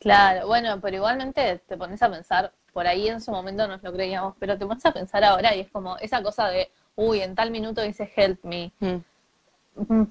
Claro, 0.00 0.46
bueno, 0.48 0.80
pero 0.80 0.96
igualmente 0.96 1.60
te 1.68 1.76
pones 1.76 2.02
a 2.02 2.10
pensar, 2.10 2.50
por 2.72 2.86
ahí 2.86 3.08
en 3.08 3.20
su 3.20 3.30
momento 3.30 3.66
nos 3.68 3.82
lo 3.82 3.92
creíamos, 3.92 4.34
pero 4.38 4.56
te 4.58 4.66
pones 4.66 4.84
a 4.86 4.92
pensar 4.92 5.22
ahora 5.24 5.54
y 5.54 5.60
es 5.60 5.70
como 5.70 5.96
esa 5.98 6.22
cosa 6.22 6.48
de, 6.48 6.70
uy, 6.96 7.20
en 7.20 7.34
tal 7.34 7.50
minuto 7.50 7.82
dice 7.82 8.10
help 8.16 8.42
me. 8.44 8.72
Mm. 8.80 8.96
Mm, 9.76 10.06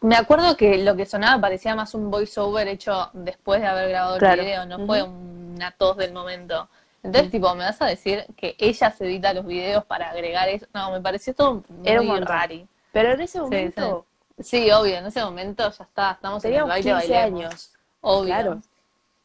Me 0.00 0.16
acuerdo 0.16 0.56
que 0.56 0.78
lo 0.78 0.96
que 0.96 1.06
sonaba 1.06 1.40
parecía 1.40 1.74
más 1.74 1.94
un 1.94 2.10
voiceover 2.10 2.66
hecho 2.68 3.10
después 3.12 3.60
de 3.60 3.68
haber 3.68 3.88
grabado 3.90 4.16
el 4.16 4.40
video, 4.40 4.66
no 4.66 4.84
fue 4.86 5.02
una 5.02 5.70
tos 5.72 5.96
del 5.96 6.12
momento. 6.12 6.68
Entonces, 7.02 7.28
Mm. 7.28 7.30
tipo, 7.30 7.54
me 7.54 7.64
vas 7.64 7.80
a 7.80 7.86
decir 7.86 8.26
que 8.36 8.56
ella 8.58 8.90
se 8.90 9.04
edita 9.06 9.32
los 9.32 9.46
videos 9.46 9.84
para 9.84 10.10
agregar 10.10 10.48
eso. 10.48 10.66
No, 10.74 10.90
me 10.90 11.00
pareció 11.00 11.32
todo 11.34 11.62
Era 11.84 12.00
un 12.00 12.08
muy 12.08 12.20
rari. 12.20 12.66
Pero 12.92 13.12
en 13.12 13.20
ese 13.20 13.32
Sí, 13.34 13.38
momento 13.38 14.04
Sí, 14.40 14.70
obvio, 14.70 14.96
en 14.96 15.06
ese 15.06 15.24
momento 15.24 15.68
ya 15.70 15.84
está, 15.84 16.12
estamos 16.12 16.44
en 16.44 16.48
el 16.48 16.52
teníamos 16.54 16.68
baile 16.68 16.90
15 16.92 17.12
bailemos. 17.12 17.40
años. 17.40 17.72
Obvio. 18.00 18.26
Claro. 18.26 18.52
En 18.52 18.62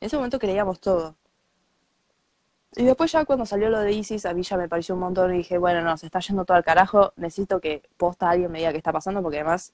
ese 0.08 0.16
momento 0.16 0.40
creíamos 0.40 0.80
todo. 0.80 1.16
Y 2.76 2.84
después 2.84 3.12
ya 3.12 3.26
cuando 3.26 3.46
salió 3.46 3.70
lo 3.70 3.80
de 3.80 3.92
ISIS, 3.92 4.26
a 4.26 4.34
mí 4.34 4.44
ya 4.44 4.58
me 4.58 4.68
pareció 4.68 4.96
un 4.96 5.02
montón 5.02 5.34
y 5.34 5.38
dije, 5.40 5.58
bueno, 5.58 5.82
no, 5.82 5.96
se 5.98 6.08
está 6.08 6.20
yendo 6.20 6.44
todo 6.46 6.58
al 6.58 6.64
carajo, 6.64 7.14
necesito 7.18 7.60
que 7.60 7.84
posta 7.98 8.30
alguien 8.30 8.52
me 8.52 8.60
diga 8.60 8.72
qué 8.72 8.78
está 8.78 8.92
pasando, 8.92 9.22
porque 9.22 9.38
además, 9.40 9.74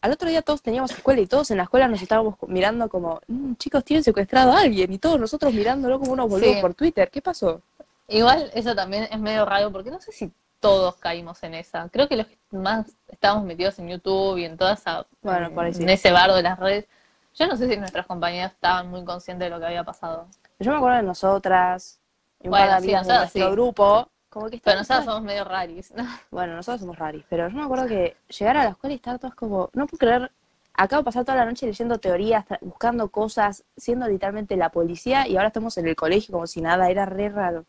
al 0.00 0.12
otro 0.12 0.28
día 0.28 0.42
todos 0.42 0.62
teníamos 0.62 0.90
escuela 0.92 1.20
y 1.20 1.26
todos 1.26 1.50
en 1.50 1.56
la 1.58 1.64
escuela 1.64 1.86
nos 1.88 2.02
estábamos 2.02 2.34
mirando 2.46 2.88
como, 2.88 3.20
"Mm, 3.28 3.54
chicos, 3.54 3.84
tienen 3.84 4.02
secuestrado 4.04 4.52
a 4.52 4.60
alguien, 4.60 4.92
y 4.92 4.98
todos 4.98 5.18
nosotros 5.20 5.52
mirándolo 5.52 5.98
como 5.98 6.12
unos 6.12 6.28
boludos 6.28 6.54
Sí. 6.56 6.60
por 6.60 6.74
Twitter, 6.74 7.10
¿qué 7.10 7.20
pasó? 7.22 7.60
Igual 8.08 8.50
eso 8.54 8.74
también 8.74 9.06
es 9.10 9.18
medio 9.20 9.44
raro 9.44 9.70
porque 9.70 9.90
no 9.90 10.00
sé 10.00 10.12
si 10.12 10.32
todos 10.60 10.96
caímos 10.96 11.40
en 11.44 11.54
esa. 11.54 11.88
Creo 11.90 12.08
que 12.08 12.16
los 12.16 12.26
que 12.26 12.36
más 12.50 12.86
estábamos 13.08 13.44
metidos 13.44 13.78
en 13.78 13.88
YouTube 13.88 14.38
y 14.38 14.44
en 14.44 14.56
toda 14.56 14.72
esa 14.74 15.06
Bueno, 15.22 15.50
en 15.62 15.88
ese 15.88 16.10
bardo 16.10 16.34
de 16.36 16.42
las 16.42 16.58
redes. 16.58 16.86
Yo 17.34 17.46
no 17.46 17.56
sé 17.56 17.68
si 17.68 17.76
nuestras 17.76 18.06
compañeras 18.06 18.52
estaban 18.52 18.88
muy 18.90 19.04
conscientes 19.04 19.46
de 19.46 19.50
lo 19.50 19.60
que 19.60 19.66
había 19.66 19.84
pasado. 19.84 20.26
Yo 20.58 20.72
me 20.72 20.78
acuerdo 20.78 20.96
de 20.96 21.02
nosotras, 21.04 21.97
un 22.40 22.50
Bueno, 22.50 22.66
par 22.68 22.80
de 22.80 22.80
sí, 22.82 22.94
amigas 22.94 23.06
de 23.06 23.14
nosotras 23.14 23.20
nuestro 23.34 23.46
sí. 23.46 23.52
grupo, 23.52 24.08
como 24.28 24.50
que 24.50 24.60
Pero 24.62 24.78
nosotros 24.78 25.04
somos 25.04 25.22
medio 25.22 25.44
raris. 25.44 25.92
Bueno, 26.30 26.56
nosotros 26.56 26.80
somos 26.80 26.98
raris, 26.98 27.24
pero 27.28 27.48
yo 27.48 27.56
me 27.56 27.64
acuerdo 27.64 27.86
que 27.86 28.16
llegar 28.28 28.56
a 28.56 28.64
la 28.64 28.70
escuela 28.70 28.92
y 28.94 28.96
estar 28.96 29.18
todas 29.18 29.34
como, 29.34 29.70
no 29.74 29.86
puedo 29.86 29.98
creer, 29.98 30.32
acabo 30.74 31.02
de 31.02 31.04
pasar 31.04 31.24
toda 31.24 31.38
la 31.38 31.44
noche 31.46 31.66
leyendo 31.66 31.98
teorías, 31.98 32.44
buscando 32.60 33.08
cosas, 33.10 33.64
siendo 33.76 34.06
literalmente 34.08 34.56
la 34.56 34.70
policía 34.70 35.26
y 35.28 35.36
ahora 35.36 35.48
estamos 35.48 35.76
en 35.78 35.88
el 35.88 35.96
colegio 35.96 36.32
como 36.32 36.46
si 36.46 36.60
nada, 36.60 36.88
era 36.90 37.06
re 37.06 37.28
raro. 37.30 37.64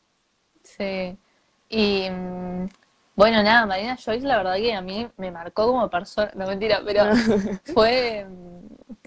Sí. 0.64 1.18
Y 1.70 2.10
mm, 2.10 2.68
bueno, 3.16 3.44
nada, 3.44 3.66
Marina 3.66 3.98
Joyce, 3.98 4.26
la 4.28 4.38
verdad 4.38 4.56
que 4.58 4.74
a 4.74 4.82
mí 4.82 5.10
me 5.18 5.32
marcó 5.32 5.68
como 5.68 5.90
persona. 5.90 6.32
No 6.36 6.48
mentira, 6.48 6.82
pero 6.86 7.04
fue 7.74 8.26
mm, 8.26 8.49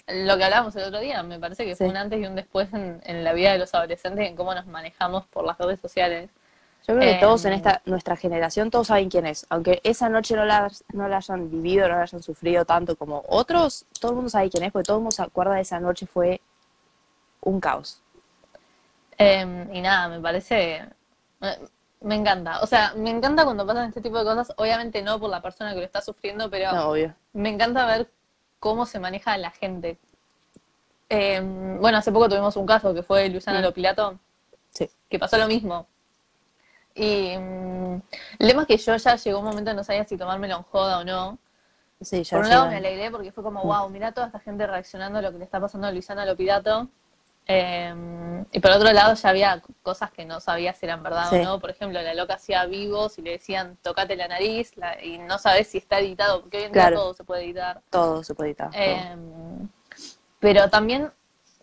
lo 0.08 0.36
que 0.36 0.44
hablábamos 0.44 0.74
el 0.76 0.84
otro 0.84 1.00
día. 1.00 1.22
Me 1.22 1.38
parece 1.38 1.64
que 1.64 1.76
fue 1.76 1.88
un 1.88 1.96
antes 1.96 2.20
y 2.20 2.26
un 2.26 2.34
después 2.34 2.72
en, 2.74 3.00
en 3.04 3.24
la 3.24 3.32
vida 3.32 3.52
de 3.52 3.58
los 3.58 3.72
adolescentes, 3.74 4.26
en 4.28 4.36
cómo 4.36 4.54
nos 4.54 4.66
manejamos 4.66 5.26
por 5.26 5.44
las 5.46 5.58
redes 5.58 5.80
sociales. 5.80 6.30
Yo 6.86 6.94
creo 6.96 7.00
que 7.00 7.10
Em. 7.14 7.20
todos 7.20 7.44
en 7.44 7.52
esta 7.52 7.80
nuestra 7.84 8.16
generación, 8.16 8.68
todos 8.70 8.88
saben 8.88 9.08
quién 9.08 9.24
es, 9.26 9.46
aunque 9.50 9.80
esa 9.84 10.08
noche 10.08 10.34
no 10.34 10.44
la, 10.44 10.68
no 10.92 11.06
la 11.08 11.18
hayan 11.18 11.48
vivido, 11.48 11.88
no 11.88 11.94
la 11.94 12.02
hayan 12.02 12.22
sufrido 12.22 12.64
tanto 12.64 12.96
como 12.96 13.22
otros, 13.28 13.84
todo 14.00 14.10
el 14.10 14.16
mundo 14.16 14.30
sabe 14.30 14.50
quién 14.50 14.64
es, 14.64 14.72
porque 14.72 14.86
todo 14.86 14.96
el 14.96 15.02
mundo 15.02 15.14
se 15.14 15.22
acuerda 15.22 15.54
de 15.54 15.60
esa 15.60 15.78
noche, 15.78 16.06
fue 16.06 16.40
un 17.42 17.60
caos. 17.60 18.00
Eh, 19.18 19.68
y 19.72 19.80
nada, 19.80 20.08
me 20.08 20.20
parece. 20.20 20.84
Me, 21.40 21.56
me 22.00 22.14
encanta. 22.16 22.60
O 22.62 22.66
sea, 22.66 22.94
me 22.96 23.10
encanta 23.10 23.44
cuando 23.44 23.64
pasan 23.66 23.88
este 23.88 24.00
tipo 24.00 24.18
de 24.18 24.24
cosas. 24.24 24.52
Obviamente 24.56 25.02
no 25.02 25.20
por 25.20 25.30
la 25.30 25.40
persona 25.40 25.72
que 25.72 25.78
lo 25.80 25.84
está 25.84 26.00
sufriendo, 26.00 26.50
pero 26.50 26.72
No, 26.72 26.88
obvio. 26.90 27.14
me 27.32 27.50
encanta 27.50 27.86
ver 27.86 28.08
cómo 28.62 28.86
se 28.86 29.00
maneja 29.00 29.36
la 29.38 29.50
gente. 29.50 29.98
Eh, 31.08 31.40
bueno, 31.80 31.98
hace 31.98 32.12
poco 32.12 32.28
tuvimos 32.28 32.56
un 32.56 32.64
caso 32.64 32.94
que 32.94 33.02
fue 33.02 33.28
Luciana 33.28 33.58
Mm. 33.58 33.62
Lopilato, 33.64 34.20
Sí. 34.70 34.88
que 35.10 35.18
pasó 35.18 35.36
lo 35.36 35.48
mismo. 35.48 35.88
Y 36.94 37.36
mm, 37.36 38.02
el 38.38 38.48
tema 38.48 38.62
es 38.62 38.68
que 38.68 38.76
yo 38.76 38.96
ya 38.96 39.16
llegó 39.16 39.40
un 39.40 39.46
momento 39.46 39.74
no 39.74 39.82
sabía 39.82 40.04
si 40.04 40.16
tomármelo 40.16 40.58
en 40.58 40.62
joda 40.62 41.00
o 41.00 41.04
no. 41.04 41.38
Sí, 42.00 42.22
ya 42.22 42.36
Por 42.36 42.44
un 42.46 42.50
lado 42.50 42.68
me 42.68 42.76
alegré 42.76 43.10
porque 43.10 43.32
fue 43.32 43.42
como, 43.42 43.64
Mm. 43.64 43.66
wow, 43.66 43.88
mira 43.90 44.12
toda 44.12 44.28
esta 44.28 44.38
gente 44.38 44.64
reaccionando 44.64 45.18
a 45.18 45.22
lo 45.22 45.32
que 45.32 45.38
le 45.38 45.44
está 45.44 45.58
pasando 45.60 45.88
a 45.88 45.90
Luisana 45.92 46.24
Lopilato. 46.24 46.86
Eh, 47.46 48.44
y 48.52 48.60
por 48.60 48.70
otro 48.70 48.92
lado 48.92 49.14
ya 49.14 49.28
había 49.28 49.62
cosas 49.82 50.10
que 50.12 50.24
no 50.24 50.38
sabía 50.40 50.74
si 50.74 50.86
eran 50.86 51.02
verdad 51.02 51.28
Sí. 51.28 51.36
o 51.36 51.44
no. 51.44 51.60
Por 51.60 51.70
ejemplo, 51.70 52.00
la 52.00 52.14
loca 52.14 52.34
hacía 52.34 52.64
vivos 52.66 53.18
y 53.18 53.22
le 53.22 53.32
decían, 53.32 53.76
tocate 53.82 54.14
la 54.16 54.28
nariz 54.28 54.76
la- 54.76 55.02
y 55.02 55.18
no 55.18 55.38
sabes 55.38 55.68
si 55.68 55.78
está 55.78 55.98
editado, 55.98 56.40
porque 56.42 56.58
hoy 56.58 56.62
en 56.64 56.72
día 56.72 56.82
Claro. 56.82 56.96
todo 56.98 57.14
se 57.14 57.24
puede 57.24 57.44
editar. 57.44 57.80
Todo 57.90 58.22
se 58.22 58.34
puede 58.34 58.50
editar. 58.50 58.70
Eh, 58.74 59.16
pero 60.38 60.68
también, 60.70 61.10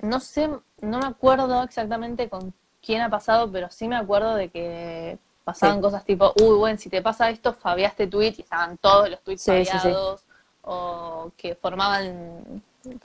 no 0.02 0.20
sé, 0.20 0.50
no 0.82 1.00
me 1.00 1.08
acuerdo 1.08 1.64
exactamente 1.64 2.30
con 2.30 2.54
quién 2.82 3.02
ha 3.02 3.10
pasado, 3.10 3.52
pero 3.52 3.70
sí 3.72 3.88
me 3.88 3.96
acuerdo 3.98 4.36
de 4.36 4.50
que 4.50 5.18
pasaban 5.44 5.78
Sí. 5.78 5.82
cosas 5.82 6.06
tipo, 6.06 6.34
uy, 6.42 6.58
bueno, 6.58 6.78
si 6.78 6.90
te 6.90 7.02
pasa 7.02 7.30
esto, 7.30 7.54
fabiaste 7.54 8.08
tweet 8.08 8.36
y 8.38 8.42
estaban 8.42 8.78
todos 8.78 9.10
los 9.10 9.22
tweets 9.22 9.42
sí. 9.44 9.52
fabiados, 9.66 10.24
o 10.62 11.32
que 11.36 11.56
formaban 11.56 12.62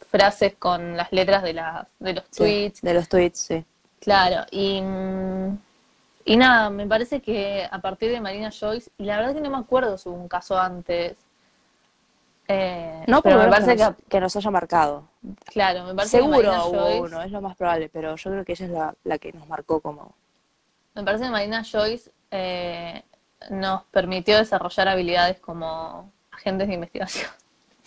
frases 0.09 0.55
con 0.59 0.97
las 0.97 1.13
letras 1.13 1.43
de, 1.43 1.53
las 1.55 1.87
de 1.99 2.15
los 2.15 2.25
Sí, 2.31 2.39
tweets. 2.39 2.83
de 2.83 2.95
los 2.95 3.09
tweets, 3.09 3.39
sí. 3.39 3.65
Claro, 4.01 4.45
y, 4.51 4.81
mm, 4.83 5.59
y 6.27 6.37
nada, 6.37 6.71
me 6.71 6.87
parece 6.87 7.21
que 7.23 7.67
a 7.71 7.79
partir 7.81 8.11
de 8.11 8.21
Marina 8.21 8.51
Joyce, 8.51 8.91
y 8.99 9.05
la 9.05 9.17
verdad 9.19 9.35
que 9.35 9.41
no 9.41 9.51
me 9.51 9.59
acuerdo 9.59 9.97
si 9.99 10.09
hubo 10.09 10.17
un 10.17 10.29
caso 10.29 10.59
antes. 10.59 11.17
Eh, 12.47 13.05
No, 13.07 13.23
pero 13.23 13.37
pero 13.37 13.45
me 13.47 13.51
parece 13.51 13.77
que, 13.77 13.83
nos, 13.85 13.95
que 14.09 14.21
nos 14.21 14.37
haya 14.37 14.51
marcado. 14.51 15.05
claro, 15.47 15.85
me 15.85 15.95
parece 15.95 16.19
que 16.19 16.23
Seguro 16.23 16.49
Marina 16.49 16.65
hubo 16.67 16.79
Joyce, 16.81 17.01
uno, 17.01 17.23
es 17.23 17.31
lo 17.33 17.41
más 17.41 17.57
probable, 17.57 17.89
pero 17.91 18.17
yo 18.17 18.31
creo 18.31 18.45
que 18.45 18.53
ella 18.53 18.67
es 18.67 18.71
la, 18.73 18.95
la 19.05 19.19
que 19.19 19.33
nos 19.33 19.49
marcó 19.49 19.81
como... 19.81 20.13
me 20.95 21.03
parece 21.03 21.25
que 21.25 21.31
Marina 21.31 21.63
Joyce 21.65 22.11
eh, 22.31 23.03
nos 23.49 23.85
permitió 23.85 24.37
desarrollar 24.37 24.89
habilidades 24.89 25.39
como 25.41 26.11
agentes 26.33 26.69
de 26.69 26.75
investigación 26.75 27.31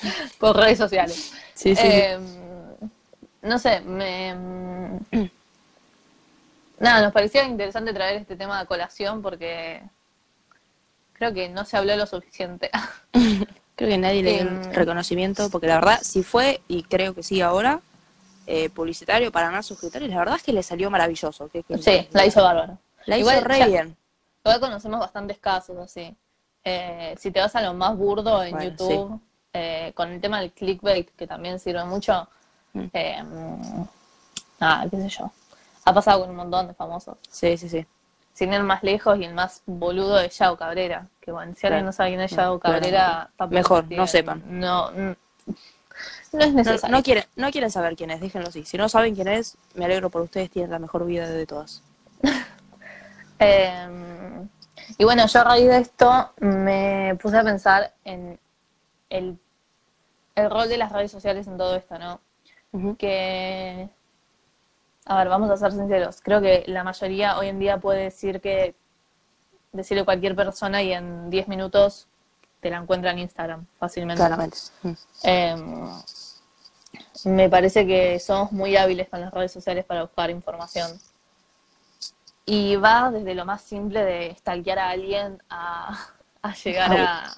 por 0.39 0.56
redes 0.58 0.77
sociales. 0.77 1.34
Sí, 1.54 1.74
Eh, 1.77 2.20
no 3.42 3.58
sé, 3.60 3.82
me... 3.82 4.36
Nada, 6.80 7.01
nos 7.01 7.12
parecía 7.13 7.44
interesante 7.44 7.94
traer 7.94 8.18
este 8.22 8.36
tema 8.36 8.60
a 8.60 8.66
colación 8.66 9.22
porque 9.24 9.82
creo 11.13 11.34
que 11.34 11.50
no 11.50 11.66
se 11.66 11.75
habló 11.77 11.96
lo 11.96 12.06
suficiente. 12.06 12.70
Creo 13.75 13.89
que 13.92 13.98
nadie 14.00 14.24
le 14.24 14.32
dio 14.34 14.42
Em, 14.42 14.48
un 14.68 14.74
reconocimiento, 14.74 15.51
porque 15.51 15.68
la 15.68 15.75
verdad, 15.75 16.00
si 16.01 16.24
fue, 16.24 16.62
y 16.68 16.82
creo 16.82 17.13
que 17.13 17.22
sí 17.22 17.42
ahora, 17.42 17.80
eh, 18.48 18.72
publicitario 18.72 19.32
para 19.32 19.51
más 19.51 19.68
suscriptores, 19.68 20.10
la 20.10 20.18
verdad 20.18 20.38
es 20.38 20.42
que 20.42 20.51
le 20.51 20.63
salió 20.63 20.89
maravilloso. 20.89 21.48
que- 21.48 21.62
que- 21.62 21.77
Sí, 21.77 22.08
la 22.12 22.25
hizo 22.25 22.42
bárbaro. 22.42 22.80
La 23.06 23.20
hizo 23.20 23.39
re 23.42 23.60
ya- 23.60 23.68
bien. 23.68 23.96
Igual 24.44 24.60
conocemos 24.62 25.00
bastantes 25.00 25.38
casos 25.38 25.77
así. 25.77 26.16
Eh, 26.63 27.13
si 27.20 27.30
te 27.30 27.39
vas 27.39 27.56
a 27.56 27.62
lo 27.62 27.75
más 27.75 27.96
burdo 27.96 28.44
en 28.44 28.56
Bueno, 28.56 28.72
YouTube, 28.72 29.22
eh, 29.54 29.92
con 29.96 30.12
el 30.12 30.22
tema 30.22 30.39
del 30.39 30.51
clickbait, 30.51 31.10
que 31.16 31.27
también 31.27 31.60
sirve 31.60 31.84
mucho, 31.86 32.27
Mm. 32.74 32.86
eh, 32.94 33.24
nada, 34.60 34.89
qué 34.89 34.98
sé 34.98 35.10
yo. 35.10 35.32
Ha 35.86 35.94
pasado 35.94 36.22
con 36.22 36.30
un 36.32 36.36
montón 36.36 36.68
de 36.68 36.74
famosos. 36.74 37.18
Sí, 37.30 37.58
sí, 37.58 37.70
sí. 37.70 37.86
Sin 38.34 38.54
ir 38.54 38.62
más 38.62 38.84
lejos 38.84 39.18
y 39.18 39.24
el 39.24 39.34
más 39.34 39.62
boludo 39.66 40.16
de 40.18 40.30
Yao 40.30 40.58
Cabrera. 40.58 41.08
Que 41.22 41.32
bueno, 41.32 41.54
si 41.56 41.66
alguien 41.66 41.80
Claro. 41.80 41.86
no 41.88 41.92
sabe 41.94 42.10
quién 42.10 42.22
es 42.22 42.32
Yao 42.32 42.60
Cabrera, 42.60 43.30
tampoco 43.36 43.56
Mejor, 43.58 43.92
no 43.92 44.06
sepan. 44.06 44.44
No, 44.60 44.92
mm, 44.92 44.96
no 46.34 46.39
es 46.39 46.54
No, 46.54 46.54
necesario. 46.54 46.96
no 46.96 47.01
quieren, 47.04 47.24
no 47.36 47.50
quieren 47.51 47.72
saber 47.72 47.96
quién 47.96 48.12
es, 48.12 48.20
déjenlo 48.22 48.50
así. 48.50 48.63
Si 48.66 48.77
no 48.77 48.89
saben 48.89 49.16
quién 49.16 49.27
es, 49.30 49.58
me 49.75 49.86
alegro 49.86 50.10
por 50.10 50.22
ustedes, 50.22 50.51
tienen 50.51 50.70
la 50.72 50.80
mejor 50.80 51.06
vida 51.06 51.27
de 51.30 51.46
todas. 51.48 51.82
Eh, 53.39 53.88
y 54.98 55.04
bueno, 55.04 55.27
yo 55.27 55.42
a 55.42 55.44
raíz 55.44 55.68
de 55.68 55.77
esto 55.77 56.32
me 56.39 57.16
puse 57.22 57.38
a 57.38 57.44
pensar 57.44 57.94
en 58.04 58.39
el, 59.10 59.38
el 60.36 60.50
rol 60.50 60.70
de 60.70 60.78
las 60.78 60.92
redes 60.92 61.12
sociales 61.12 61.48
en 61.48 61.58
todo 61.58 61.76
esto, 61.76 61.98
¿no? 61.98 62.20
Que, 62.98 63.90
a 65.06 65.18
ver, 65.18 65.30
vamos 65.30 65.50
a 65.50 65.58
ser 65.58 65.72
sinceros, 65.72 66.22
creo 66.22 66.42
que 66.42 66.64
la 66.68 66.84
mayoría 66.84 67.38
hoy 67.40 67.48
en 67.48 67.60
día 67.60 67.78
puede 67.80 68.04
decir 68.04 68.40
que 68.40 68.76
decirle 69.72 70.02
a 70.02 70.06
cualquier 70.06 70.36
persona 70.36 70.82
y 70.84 70.94
en 70.94 71.30
10 71.30 71.48
minutos 71.48 72.08
te 72.60 72.70
la 72.70 72.78
encuentra 72.78 73.12
en 73.12 73.20
Instagram 73.20 73.66
fácilmente. 73.80 74.20
Claramente. 74.20 74.58
Mm. 74.84 74.92
Eh, 75.24 75.56
me 77.26 77.50
parece 77.50 77.86
que 77.86 78.20
somos 78.20 78.52
muy 78.52 78.76
hábiles 78.76 79.10
con 79.10 79.22
las 79.22 79.34
redes 79.34 79.52
sociales 79.52 79.86
para 79.86 80.04
buscar 80.04 80.30
información. 80.30 80.92
Y 82.46 82.76
va 82.78 83.12
desde 83.12 83.36
lo 83.36 83.46
más 83.46 83.62
simple 83.62 84.04
de 84.04 84.36
stalkear 84.38 84.80
a 84.80 84.90
alguien 84.90 85.42
a, 85.50 86.00
a 86.42 86.54
llegar 86.54 86.92
a, 86.98 87.36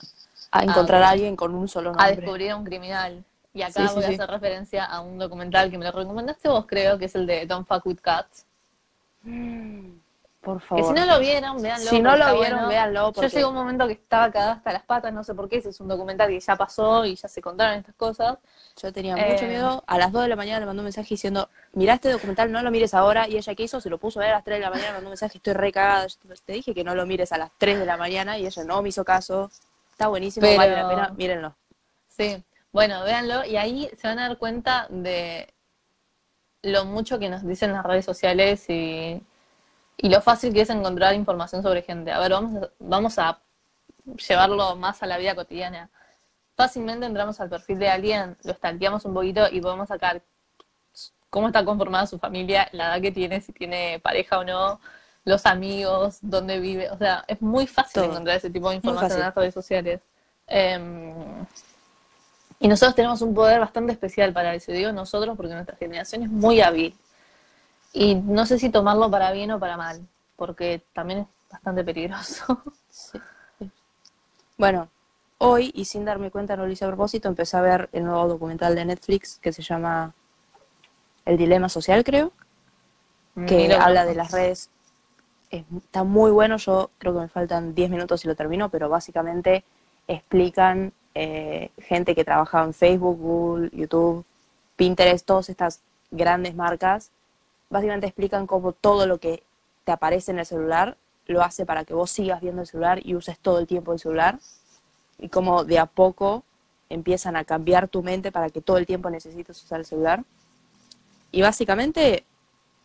A 0.51 0.63
encontrar 0.63 1.03
Ah, 1.03 1.07
a 1.07 1.11
alguien 1.11 1.35
con 1.35 1.53
un 1.53 1.67
solo 1.67 1.89
a 1.91 1.93
nombre. 1.93 2.15
descubrir 2.15 2.51
a 2.51 2.55
un 2.55 2.63
criminal. 2.65 3.23
Y 3.53 3.61
acá 3.63 3.87
Sí, 3.87 3.93
voy 3.95 4.03
sí. 4.03 4.11
a 4.11 4.13
hacer 4.13 4.29
referencia 4.29 4.85
a 4.85 5.01
un 5.01 5.17
documental 5.17 5.69
que 5.71 5.77
me 5.77 5.85
lo 5.85 5.91
recomendaste 5.91 6.49
vos, 6.49 6.65
creo, 6.67 6.97
que 6.97 7.05
es 7.05 7.15
el 7.15 7.25
de 7.27 7.45
Don't 7.45 7.67
Fuck 7.67 7.85
With 7.85 7.99
Cats. 8.01 8.45
Por 10.41 10.59
Que 10.61 10.65
favor. 10.67 10.85
si 10.87 10.93
no 10.93 11.05
lo 11.05 11.19
vieron, 11.19 11.61
véanlo. 11.61 11.89
Si 11.89 11.99
no 11.99 12.15
lo 12.15 12.25
vieron, 12.39 12.59
bueno. 12.59 12.67
véanlo, 12.69 13.11
Yo 13.13 13.21
llegué 13.23 13.41
a 13.41 13.47
un 13.49 13.55
momento 13.55 13.85
que 13.87 13.93
estaba 13.93 14.31
cagada 14.31 14.53
hasta 14.53 14.71
las 14.71 14.83
patas, 14.83 15.11
no 15.11 15.21
sé 15.23 15.35
por 15.35 15.49
qué, 15.49 15.57
ese 15.57 15.69
es 15.69 15.79
un 15.81 15.89
documental 15.89 16.29
que 16.29 16.39
ya 16.39 16.55
pasó 16.55 17.05
y 17.05 17.15
ya 17.15 17.27
se 17.27 17.41
contaron 17.41 17.75
estas 17.77 17.93
cosas. 17.95 18.37
Yo 18.81 18.93
tenía 18.93 19.15
Eh, 19.17 19.33
mucho 19.33 19.45
miedo. 19.47 19.83
A 19.85 19.97
las 19.97 20.11
2 20.13 20.23
de 20.23 20.29
la 20.29 20.35
mañana 20.37 20.61
le 20.61 20.65
mandó 20.65 20.79
un 20.81 20.85
mensaje 20.85 21.09
diciendo, 21.09 21.49
mirá 21.73 21.95
este 21.95 22.09
documental, 22.11 22.49
no 22.51 22.61
lo 22.61 22.71
mires 22.71 22.93
ahora. 22.93 23.27
Y 23.27 23.35
ella, 23.35 23.53
¿qué 23.53 23.63
hizo? 23.63 23.81
Se 23.81 23.89
lo 23.89 23.97
puso 23.97 24.19
a 24.21 24.23
ver 24.23 24.31
a 24.31 24.35
las 24.35 24.43
3 24.45 24.59
de 24.59 24.63
la 24.63 24.69
mañana, 24.69 24.87
me 24.89 24.93
mandó 24.93 25.07
un 25.07 25.11
mensaje, 25.11 25.37
estoy 25.39 25.53
re 25.53 25.71
cagada. 25.73 26.07
Yo 26.07 26.15
te 26.45 26.53
dije 26.53 26.73
que 26.73 26.83
no 26.85 26.95
lo 26.95 27.05
mires 27.05 27.33
a 27.33 27.37
las 27.37 27.51
3 27.57 27.77
de 27.77 27.85
la 27.85 27.97
mañana 27.97 28.37
y 28.37 28.45
ella 28.45 28.63
no 28.63 28.81
me 28.81 28.89
hizo 28.89 29.03
caso. 29.03 29.51
Está 29.99 30.07
buenísimo, 30.07 30.45
Pero- 30.45 30.57
vale 30.57 30.75
la 30.77 30.87
pena, 30.87 31.09
mírenlo. 31.17 31.55
Sí, 32.07 32.41
bueno, 32.71 33.03
véanlo 33.03 33.43
y 33.43 33.57
ahí 33.57 33.89
se 33.97 34.07
van 34.07 34.17
a 34.19 34.29
dar 34.29 34.37
cuenta 34.37 34.87
de 34.89 35.53
lo 36.61 36.85
mucho 36.85 37.19
que 37.19 37.27
nos 37.27 37.45
dicen 37.45 37.73
las 37.73 37.85
redes 37.85 38.05
sociales 38.05 38.63
y, 38.69 39.21
y 39.97 40.09
lo 40.09 40.21
fácil 40.21 40.53
que 40.53 40.61
es 40.61 40.69
encontrar 40.69 41.15
información 41.15 41.61
sobre 41.63 41.81
gente. 41.81 42.13
A 42.13 42.19
ver, 42.19 42.31
vamos 42.31 42.63
a, 42.63 42.69
vamos 42.79 43.19
a 43.19 43.41
llevarlo 44.25 44.77
más 44.77 45.03
a 45.03 45.05
la 45.05 45.17
vida 45.17 45.35
cotidiana. 45.35 45.89
Fácilmente 46.55 47.05
entramos 47.05 47.37
al 47.41 47.49
perfil 47.49 47.79
de 47.79 47.89
alguien, 47.89 48.37
lo 48.45 48.53
stalkeamos 48.53 49.03
un 49.03 49.13
poquito 49.13 49.49
y 49.51 49.59
podemos 49.59 49.89
sacar 49.89 50.21
cómo 51.29 51.47
está 51.47 51.65
conformada 51.65 52.07
su 52.07 52.17
familia, 52.19 52.69
la 52.71 52.87
edad 52.95 53.01
que 53.01 53.11
tiene, 53.11 53.41
si 53.41 53.51
tiene 53.51 53.99
pareja 54.01 54.39
o 54.39 54.45
no, 54.45 54.79
los 55.25 55.45
amigos, 55.45 56.19
dónde 56.21 56.59
vive. 56.59 56.89
O 56.89 56.97
sea, 56.97 57.23
es 57.27 57.41
muy 57.41 57.67
fácil 57.67 58.01
Todo. 58.01 58.11
encontrar 58.11 58.37
ese 58.37 58.49
tipo 58.49 58.69
de 58.69 58.77
información 58.77 59.19
en 59.19 59.25
las 59.25 59.35
redes 59.35 59.53
sociales. 59.53 60.01
Em, 60.47 61.13
y 62.59 62.67
nosotros 62.67 62.95
tenemos 62.95 63.21
un 63.21 63.33
poder 63.33 63.59
bastante 63.59 63.93
especial 63.93 64.33
para 64.33 64.53
eso. 64.55 64.71
Digo 64.71 64.91
nosotros 64.91 65.37
porque 65.37 65.53
nuestra 65.53 65.77
generación 65.77 66.23
es 66.23 66.29
muy 66.29 66.61
hábil. 66.61 66.95
Y 67.93 68.15
no 68.15 68.45
sé 68.45 68.59
si 68.59 68.69
tomarlo 68.69 69.09
para 69.09 69.31
bien 69.31 69.51
o 69.51 69.59
para 69.59 69.77
mal, 69.77 70.05
porque 70.35 70.81
también 70.93 71.21
es 71.21 71.27
bastante 71.51 71.83
peligroso. 71.83 72.61
Bueno, 74.59 74.89
hoy, 75.37 75.71
y 75.73 75.85
sin 75.85 76.03
darme 76.03 76.31
cuenta, 76.31 76.57
no 76.57 76.65
lo 76.65 76.71
hice 76.73 76.83
a 76.83 76.89
propósito, 76.89 77.29
empecé 77.29 77.55
a 77.55 77.61
ver 77.61 77.89
el 77.93 78.03
nuevo 78.03 78.27
documental 78.27 78.75
de 78.75 78.83
Netflix 78.83 79.39
que 79.41 79.53
se 79.53 79.61
llama 79.61 80.13
El 81.23 81.37
Dilema 81.37 81.69
Social, 81.69 82.03
creo, 82.03 82.33
que 83.47 83.73
habla 83.73 84.03
de 84.03 84.15
las 84.15 84.33
redes. 84.33 84.69
Es- 85.49 85.65
está 85.77 86.03
muy 86.03 86.31
bueno, 86.31 86.57
yo 86.57 86.91
creo 86.97 87.13
que 87.13 87.19
me 87.21 87.27
faltan 87.29 87.73
10 87.73 87.89
minutos 87.89 88.23
y 88.23 88.27
lo 88.27 88.35
termino, 88.35 88.69
pero 88.69 88.89
básicamente 88.89 89.63
explican 90.07 90.93
eh, 91.15 91.71
gente 91.79 92.15
que 92.15 92.23
trabaja 92.23 92.63
en 92.63 92.73
Facebook, 92.73 93.17
Google, 93.19 93.69
YouTube, 93.73 94.23
Pinterest, 94.75 95.25
todas 95.25 95.49
estas 95.49 95.81
grandes 96.11 96.55
marcas, 96.55 97.11
básicamente 97.69 98.07
explican 98.07 98.47
cómo 98.47 98.71
todo 98.73 99.05
lo 99.07 99.17
que 99.19 99.43
te 99.85 99.91
aparece 99.91 100.31
en 100.31 100.39
el 100.39 100.45
celular 100.45 100.97
lo 101.25 101.41
hace 101.43 101.65
para 101.65 101.83
que 101.83 101.93
vos 101.93 102.11
sigas 102.11 102.41
viendo 102.41 102.61
el 102.61 102.67
celular 102.67 102.99
y 103.05 103.15
uses 103.15 103.37
todo 103.39 103.59
el 103.59 103.67
tiempo 103.67 103.91
el 103.93 103.99
celular 103.99 104.39
y 105.19 105.29
cómo 105.29 105.63
de 105.63 105.79
a 105.79 105.85
poco 105.87 106.43
empiezan 106.89 107.35
a 107.35 107.43
cambiar 107.43 107.87
tu 107.87 108.01
mente 108.01 108.31
para 108.31 108.49
que 108.49 108.61
todo 108.61 108.77
el 108.77 108.85
tiempo 108.87 109.09
necesites 109.09 109.61
usar 109.63 109.79
el 109.79 109.85
celular. 109.85 110.23
Y 111.31 111.41
básicamente 111.41 112.23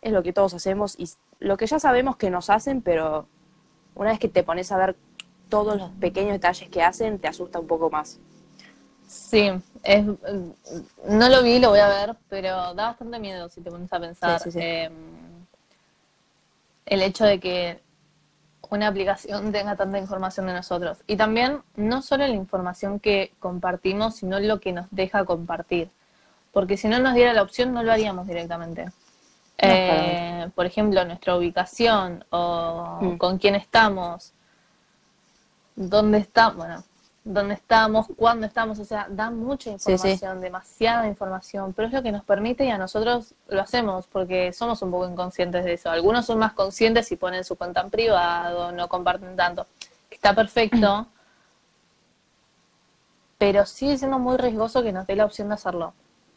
es 0.05 0.13
lo 0.13 0.23
que 0.23 0.33
todos 0.33 0.53
hacemos 0.55 0.95
y 0.99 1.09
lo 1.41 1.57
que 1.57 1.67
ya 1.67 1.79
sabemos 1.81 2.17
que 2.17 2.31
nos 2.31 2.51
hacen, 2.51 2.83
pero 2.83 3.27
una 3.95 4.11
vez 4.11 4.19
que 4.19 4.29
te 4.29 4.43
pones 4.43 4.71
a 4.71 4.77
ver 4.77 4.97
todos 5.49 5.77
los 5.79 5.91
pequeños 5.93 6.33
detalles 6.33 6.69
que 6.69 6.83
hacen, 6.83 7.19
te 7.19 7.27
asusta 7.27 7.59
un 7.59 7.67
poco 7.67 7.91
más. 7.91 8.19
Sí, 9.09 9.51
es, 9.83 10.05
no 10.05 11.29
lo 11.29 11.43
vi, 11.43 11.59
lo 11.59 11.71
voy 11.71 11.79
a 11.79 11.89
ver, 11.89 12.17
pero 12.29 12.75
da 12.75 12.89
bastante 12.89 13.19
miedo 13.19 13.49
si 13.49 13.63
te 13.63 13.71
pones 13.71 13.91
a 13.93 13.99
pensar. 13.99 14.41
Sí, 14.41 14.51
sí, 14.51 14.59
sí. 14.59 14.65
em, 14.65 14.93
el 16.85 17.01
hecho 17.01 17.25
de 17.25 17.41
que 17.41 17.81
una 18.69 18.89
aplicación 18.89 19.53
tenga 19.53 19.75
tanta 19.75 19.99
información 19.99 20.47
de 20.47 20.53
nosotros. 20.53 20.99
Y 21.07 21.17
también 21.17 21.63
no 21.77 22.03
solo 22.03 22.27
la 22.27 22.35
información 22.35 23.01
que 23.01 23.33
compartimos, 23.41 24.17
sino 24.17 24.39
lo 24.39 24.61
que 24.61 24.73
nos 24.73 24.87
deja 24.91 25.25
compartir. 25.25 25.89
Porque 26.53 26.77
si 26.77 26.89
no 26.89 26.99
nos 26.99 27.15
diera 27.15 27.33
la 27.33 27.43
opción, 27.43 27.73
no 27.73 27.83
lo 27.83 27.91
haríamos 27.91 28.27
directamente. 28.27 28.91
Eh, 29.59 30.51
por 30.55 30.67
ejemplo, 30.67 31.05
nuestra 31.05 31.37
ubicación 31.37 32.25
o 32.31 32.99
Mm. 33.01 33.17
con 33.19 33.39
quién 33.39 33.55
estamos, 33.55 34.33
dónde 35.77 36.19
estamos. 36.19 36.57
Bueno, 36.57 36.83
dónde 37.27 37.55
estamos, 37.55 38.07
cuándo 38.17 38.45
estamos, 38.47 38.79
o 38.79 38.85
sea, 38.85 39.07
da 39.09 39.31
mucha 39.31 39.71
información, 39.71 40.43
demasiada 40.43 41.07
información, 41.09 41.73
pero 41.73 41.89
es 41.89 41.95
lo 41.95 42.03
que 42.03 42.13
nos 42.13 42.23
permite 42.23 42.67
y 42.67 42.71
a 42.71 42.77
nosotros 42.77 43.35
lo 43.49 43.63
hacemos 43.63 44.07
porque 44.09 44.53
somos 44.53 44.83
un 44.83 44.91
poco 44.91 45.09
inconscientes 45.09 45.65
de 45.65 45.73
eso. 45.73 45.91
Algunos 45.91 46.27
son 46.27 46.39
más 46.39 46.53
conscientes 46.53 47.11
y 47.13 47.17
ponen 47.17 47.43
su 47.43 47.57
cuenta 47.57 47.81
en 47.81 47.89
privado, 47.91 48.73
no 48.73 48.89
comparten 48.89 49.37
tanto, 49.37 49.67
está 50.11 50.35
perfecto, 50.35 51.07
pero 53.39 53.65
sigue 53.65 53.97
siendo 53.97 54.19
muy 54.19 54.37
riesgoso 54.37 54.83
que 54.83 54.93
nos 54.93 55.07
dé 55.07 55.17
la 55.17 55.25
opción 55.25 55.49
de 55.49 55.55
hacerlo. 55.55 55.95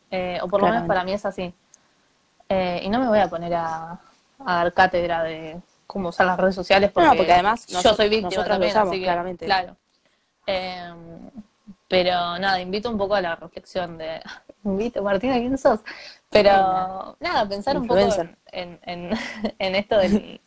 Eh, 0.10 0.40
o 0.42 0.48
por 0.48 0.62
lo 0.62 0.68
menos 0.70 0.88
para 0.88 1.04
mí 1.04 1.12
es 1.12 1.26
así. 1.26 1.54
Eh, 2.50 2.82
y 2.84 2.90
no 2.90 3.00
me 3.00 3.08
voy 3.08 3.20
a 3.20 3.28
poner 3.28 3.54
a, 3.54 4.00
dar 4.40 4.74
cátedra 4.74 5.24
de 5.24 5.60
cómo 5.86 6.10
usar 6.10 6.28
las 6.28 6.38
redes 6.38 6.56
sociales 6.56 6.92
porque, 6.92 7.10
no, 7.10 7.16
porque 7.16 7.34
además 7.34 7.66
yo 7.68 7.94
soy 7.94 8.10
víctima 8.10 8.44
también, 8.46 8.78
así 8.78 9.02
claramente. 9.02 9.46
claro. 9.46 9.76
Em, 10.46 11.30
pero 11.88 12.38
nada, 12.40 12.60
invito 12.62 12.90
un 12.90 12.98
poco 12.98 13.16
a 13.16 13.22
la 13.22 13.36
reflexión 13.36 13.98
de. 13.98 14.22
invito, 14.64 15.02
Martina, 15.02 15.36
¿quién 15.36 15.58
sos? 15.58 15.82
Pero 16.30 17.16
nada, 17.20 17.48
pensar 17.48 17.78
un 17.78 17.88
poco 17.88 18.00
en, 18.52 18.80
en, 19.60 19.76
esto 19.76 19.98
de 19.98 20.42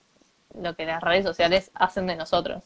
lo 0.54 0.75
que 0.75 0.85
las 0.85 1.02
redes 1.02 1.25
sociales 1.25 1.71
hacen 1.75 2.07
de 2.07 2.16
nosotros 2.16 2.64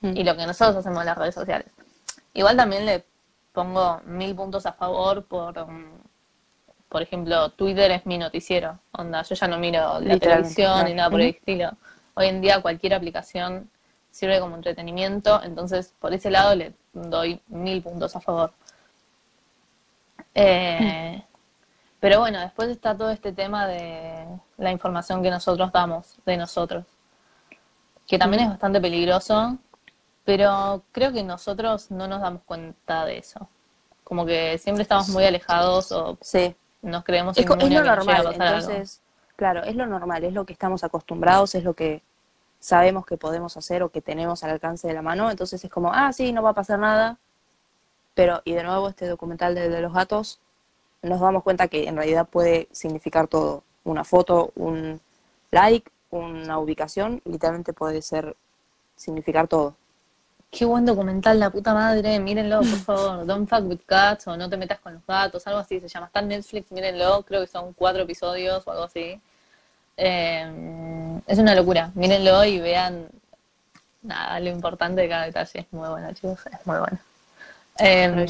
mm. 0.00 0.16
y 0.16 0.24
lo 0.24 0.36
que 0.36 0.46
nosotros 0.46 0.76
hacemos 0.76 1.00
en 1.00 1.06
las 1.06 1.18
redes 1.18 1.34
sociales. 1.34 1.70
Igual 2.34 2.56
también 2.56 2.84
le 2.84 3.04
pongo 3.52 4.00
mil 4.04 4.34
puntos 4.34 4.66
a 4.66 4.72
favor 4.72 5.24
por, 5.24 5.56
um, 5.58 5.93
por 6.94 7.02
ejemplo, 7.02 7.48
Twitter 7.48 7.90
es 7.90 8.06
mi 8.06 8.18
noticiero. 8.18 8.78
Onda, 8.92 9.22
yo 9.22 9.34
ya 9.34 9.48
no 9.48 9.58
miro 9.58 9.98
la 9.98 10.16
televisión 10.16 10.84
ni 10.84 10.94
nada 10.94 11.10
por 11.10 11.20
el 11.20 11.30
estilo. 11.30 11.72
Hoy 12.14 12.28
en 12.28 12.40
día 12.40 12.62
cualquier 12.62 12.94
aplicación 12.94 13.68
sirve 14.12 14.38
como 14.38 14.54
entretenimiento, 14.54 15.42
entonces 15.42 15.92
por 15.98 16.14
ese 16.14 16.30
lado 16.30 16.54
le 16.54 16.72
doy 16.92 17.40
mil 17.48 17.82
puntos 17.82 18.14
a 18.14 18.20
favor. 18.20 18.52
Eh, 20.36 21.20
pero 21.98 22.20
bueno, 22.20 22.38
después 22.38 22.68
está 22.68 22.96
todo 22.96 23.10
este 23.10 23.32
tema 23.32 23.66
de 23.66 24.28
la 24.58 24.70
información 24.70 25.20
que 25.20 25.30
nosotros 25.30 25.72
damos 25.72 26.14
de 26.24 26.36
nosotros, 26.36 26.84
que 28.06 28.20
también 28.20 28.44
es 28.44 28.50
bastante 28.50 28.80
peligroso, 28.80 29.58
pero 30.24 30.84
creo 30.92 31.12
que 31.12 31.24
nosotros 31.24 31.90
no 31.90 32.06
nos 32.06 32.20
damos 32.20 32.42
cuenta 32.46 33.04
de 33.04 33.18
eso. 33.18 33.48
Como 34.04 34.24
que 34.24 34.58
siempre 34.58 34.82
estamos 34.82 35.08
muy 35.08 35.24
alejados 35.24 35.90
o 35.90 36.16
nos 36.84 37.04
creemos 37.04 37.36
es, 37.36 37.44
es 37.44 37.70
lo 37.70 37.82
normal, 37.82 38.30
entonces, 38.32 39.00
claro, 39.36 39.64
es 39.64 39.74
lo 39.74 39.86
normal, 39.86 40.24
es 40.24 40.32
lo 40.32 40.44
que 40.44 40.52
estamos 40.52 40.84
acostumbrados, 40.84 41.54
es 41.54 41.64
lo 41.64 41.74
que 41.74 42.02
sabemos 42.60 43.04
que 43.06 43.16
podemos 43.16 43.56
hacer 43.56 43.82
o 43.82 43.90
que 43.90 44.00
tenemos 44.00 44.44
al 44.44 44.50
alcance 44.50 44.86
de 44.86 44.94
la 44.94 45.02
mano, 45.02 45.30
entonces 45.30 45.62
es 45.64 45.70
como, 45.70 45.92
ah, 45.92 46.12
sí, 46.12 46.32
no 46.32 46.42
va 46.42 46.50
a 46.50 46.54
pasar 46.54 46.78
nada, 46.78 47.18
pero, 48.14 48.42
y 48.44 48.52
de 48.52 48.62
nuevo 48.62 48.88
este 48.88 49.06
documental 49.06 49.54
de, 49.54 49.80
los 49.80 49.92
gatos, 49.92 50.40
nos 51.02 51.20
damos 51.20 51.42
cuenta 51.42 51.68
que 51.68 51.88
en 51.88 51.96
realidad 51.96 52.28
puede 52.28 52.68
significar 52.72 53.28
todo, 53.28 53.64
una 53.84 54.04
foto, 54.04 54.52
un 54.54 55.00
like, 55.50 55.90
una 56.10 56.58
ubicación, 56.58 57.20
literalmente 57.24 57.72
puede 57.72 58.02
ser, 58.02 58.36
significar 58.96 59.48
todo. 59.48 59.74
Qué 60.56 60.64
buen 60.64 60.86
documental, 60.86 61.40
la 61.40 61.50
puta 61.50 61.74
madre, 61.74 62.20
mírenlo, 62.20 62.58
por 62.58 62.66
favor, 62.84 63.26
Don't 63.26 63.48
Fuck 63.48 63.68
With 63.68 63.80
Cats 63.86 64.28
o 64.28 64.36
No 64.36 64.48
Te 64.48 64.56
Metas 64.56 64.78
Con 64.78 64.94
Los 64.94 65.06
Gatos, 65.06 65.46
algo 65.46 65.58
así 65.58 65.80
se 65.80 65.88
llama, 65.88 66.06
está 66.06 66.20
en 66.20 66.28
Netflix, 66.28 66.70
mírenlo, 66.70 67.22
creo 67.22 67.40
que 67.40 67.48
son 67.48 67.72
cuatro 67.72 68.02
episodios 68.02 68.62
o 68.66 68.70
algo 68.70 68.84
así. 68.84 69.20
Eh, 69.96 71.20
es 71.26 71.38
una 71.38 71.54
locura. 71.54 71.90
Mírenlo 71.94 72.44
y 72.44 72.60
vean 72.60 73.08
nada, 74.02 74.38
lo 74.40 74.50
importante 74.50 75.02
de 75.02 75.08
cada 75.08 75.24
detalle. 75.24 75.60
Es 75.60 75.72
muy 75.72 75.88
bueno, 75.88 76.12
chicos. 76.12 76.40
Es 76.46 76.66
muy 76.66 76.78
bueno. 76.78 76.98
Eh, 77.78 78.26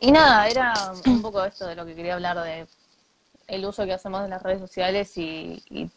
y 0.00 0.10
nada, 0.10 0.48
era 0.48 0.72
un 1.06 1.22
poco 1.22 1.44
esto 1.44 1.66
de 1.66 1.74
lo 1.74 1.84
que 1.84 1.94
quería 1.94 2.14
hablar 2.14 2.40
de 2.42 2.66
el 3.46 3.66
uso 3.66 3.84
que 3.84 3.92
hacemos 3.92 4.22
de 4.22 4.28
las 4.28 4.42
redes 4.42 4.60
sociales 4.60 5.16
y, 5.18 5.90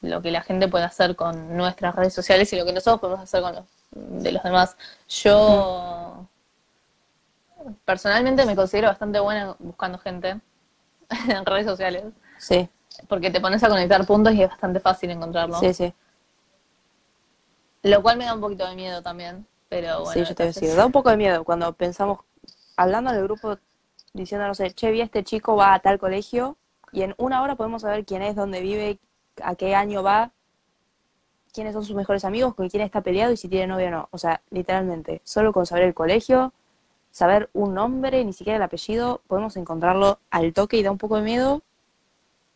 lo 0.00 0.20
que 0.20 0.32
la 0.32 0.42
gente 0.42 0.66
puede 0.66 0.84
hacer 0.84 1.14
con 1.14 1.56
nuestras 1.56 1.94
redes 1.94 2.12
sociales 2.12 2.52
y 2.52 2.56
lo 2.56 2.64
que 2.64 2.72
nosotros 2.72 3.00
podemos 3.00 3.22
hacer 3.22 3.40
con 3.40 3.54
los 3.54 3.64
de 3.92 4.32
los 4.32 4.42
demás. 4.42 4.76
Yo 5.08 6.26
personalmente 7.84 8.44
me 8.44 8.56
considero 8.56 8.88
bastante 8.88 9.20
buena 9.20 9.54
buscando 9.58 9.98
gente 9.98 10.40
en 11.28 11.46
redes 11.46 11.66
sociales. 11.66 12.04
Sí 12.38 12.68
porque 13.08 13.30
te 13.30 13.40
pones 13.40 13.62
a 13.62 13.68
conectar 13.68 14.04
puntos 14.06 14.34
y 14.34 14.42
es 14.42 14.48
bastante 14.48 14.80
fácil 14.80 15.10
encontrarlo. 15.10 15.58
Sí, 15.58 15.72
sí. 15.74 15.94
Lo 17.82 18.02
cual 18.02 18.16
me 18.16 18.24
da 18.24 18.34
un 18.34 18.40
poquito 18.40 18.66
de 18.66 18.76
miedo 18.76 19.02
también, 19.02 19.46
pero 19.68 20.02
bueno. 20.02 20.12
Sí, 20.12 20.24
yo 20.28 20.34
te 20.34 20.44
decía, 20.44 20.74
da 20.74 20.86
un 20.86 20.92
poco 20.92 21.10
de 21.10 21.16
miedo 21.16 21.44
cuando 21.44 21.72
pensamos, 21.72 22.20
hablando 22.76 23.12
del 23.12 23.24
grupo, 23.24 23.58
diciendo, 24.12 24.46
no 24.46 24.54
sé, 24.54 24.72
che, 24.72 24.90
vi 24.90 25.00
este 25.00 25.24
chico 25.24 25.56
va 25.56 25.74
a 25.74 25.80
tal 25.80 25.98
colegio 25.98 26.56
y 26.92 27.02
en 27.02 27.14
una 27.18 27.42
hora 27.42 27.56
podemos 27.56 27.82
saber 27.82 28.04
quién 28.04 28.22
es, 28.22 28.36
dónde 28.36 28.60
vive, 28.60 28.98
a 29.42 29.54
qué 29.56 29.74
año 29.74 30.02
va, 30.02 30.30
quiénes 31.52 31.74
son 31.74 31.84
sus 31.84 31.94
mejores 31.94 32.24
amigos, 32.24 32.54
con 32.54 32.68
quién 32.68 32.82
está 32.82 33.00
peleado 33.00 33.32
y 33.32 33.36
si 33.36 33.48
tiene 33.48 33.66
novia 33.66 33.88
o 33.88 33.90
no. 33.90 34.08
O 34.10 34.18
sea, 34.18 34.40
literalmente, 34.50 35.20
solo 35.24 35.52
con 35.52 35.66
saber 35.66 35.84
el 35.84 35.94
colegio, 35.94 36.52
saber 37.10 37.50
un 37.52 37.74
nombre, 37.74 38.24
ni 38.24 38.32
siquiera 38.32 38.56
el 38.56 38.62
apellido, 38.62 39.20
podemos 39.26 39.56
encontrarlo 39.56 40.18
al 40.30 40.52
toque 40.52 40.78
y 40.78 40.82
da 40.82 40.90
un 40.90 40.98
poco 40.98 41.16
de 41.16 41.22
miedo, 41.22 41.62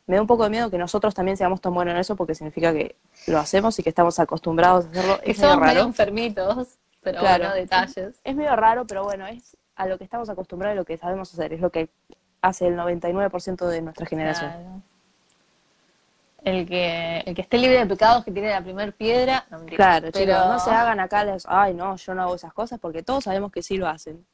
me 0.07 0.17
da 0.17 0.23
un 0.23 0.27
poco 0.27 0.45
de 0.45 0.51
miedo 0.51 0.71
que 0.71 0.79
nosotros 0.79 1.15
también 1.15 1.37
seamos 1.37 1.61
tan 1.61 1.75
buenos 1.75 1.93
en 1.93 2.01
eso 2.01 2.17
porque 2.17 2.35
significa 2.35 2.73
que 2.73 2.97
lo 3.27 3.39
hacemos 3.39 3.79
y 3.79 3.83
que 3.83 3.89
estamos 3.89 4.19
acostumbrados 4.19 4.87
a 4.87 4.89
hacerlo. 4.89 5.19
Es 5.23 5.37
somos 5.39 5.59
medio 5.61 5.83
enfermitos, 5.83 6.79
pero 7.03 7.21
bueno, 7.21 7.53
detalles. 7.55 8.21
Es 8.23 8.37
medio 8.37 8.57
raro, 8.57 8.87
pero 8.87 9.05
bueno, 9.05 9.27
es 9.27 9.57
a 9.75 9.87
lo 9.87 9.99
que 9.99 10.05
estamos 10.05 10.29
acostumbrados 10.29 10.75
y 10.75 10.79
lo 10.79 10.85
que 10.85 10.97
sabemos 10.97 11.33
hacer. 11.33 11.53
Es 11.53 11.61
lo 11.61 11.71
que 11.71 11.89
hace 12.41 12.69
el 12.69 12.77
99% 12.77 13.67
de 13.67 13.83
nuestra 13.83 14.07
generación. 14.07 14.83
El 16.47 16.65
que, 16.65 17.25
el 17.27 17.35
que 17.35 17.43
esté 17.43 17.59
libre 17.59 17.79
de 17.81 17.87
pecados, 17.87 18.25
que 18.25 18.31
tiene 18.31 18.51
la 18.51 18.63
primera 18.63 18.93
piedra. 18.93 19.45
claro, 19.67 20.11
pero... 20.13 20.47
no 20.47 20.61
se 20.61 20.71
hagan 20.71 21.01
acá 21.01 21.25
les, 21.25 21.45
ay 21.49 21.75
no, 21.75 21.97
yo 21.97 22.15
no 22.15 22.23
hago 22.23 22.37
esas 22.37 22.53
cosas 22.53 22.79
porque 22.79 23.03
todos 23.03 23.25
sabemos 23.25 23.51
que 23.51 23.65
sí 23.65 23.77
lo 23.77 23.89
hacen. 23.89 24.25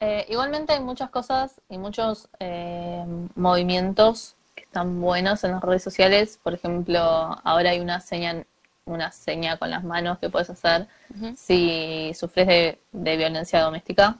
Eh, 0.00 0.24
igualmente 0.30 0.72
hay 0.72 0.80
muchas 0.80 1.10
cosas 1.10 1.60
y 1.68 1.76
muchos 1.76 2.30
eh, 2.38 3.04
movimientos 3.34 4.36
que 4.54 4.62
están 4.62 4.98
buenos 4.98 5.44
en 5.44 5.52
las 5.52 5.62
redes 5.62 5.82
sociales. 5.82 6.40
Por 6.42 6.54
ejemplo, 6.54 7.00
ahora 7.44 7.70
hay 7.70 7.80
una 7.80 8.00
seña, 8.00 8.42
una 8.86 9.12
seña 9.12 9.58
con 9.58 9.68
las 9.68 9.84
manos 9.84 10.18
que 10.18 10.30
puedes 10.30 10.48
hacer 10.48 10.88
si 11.36 12.12
sufres 12.14 12.78
de, 12.92 13.16
violencia 13.16 13.60
doméstica, 13.60 14.16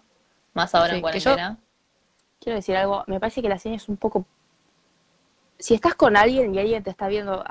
más 0.53 0.75
ahora 0.75 0.95
en 0.95 1.01
cuarentena. 1.01 1.57
quiero 2.41 2.57
decir 2.57 2.77
algo, 2.77 3.05
me 3.07 3.21
parece 3.21 3.41
que 3.41 3.49
la 3.49 3.59
seña 3.59 3.77
es 3.77 3.89
un 3.89 3.97
poco... 3.97 4.27
Si 5.59 5.75
estás 5.75 5.95
con 5.95 6.17
alguien 6.17 6.55
y 6.55 6.59
alguien 6.59 6.83
te 6.83 6.91
está 6.91 7.09
viendo 7.09 7.43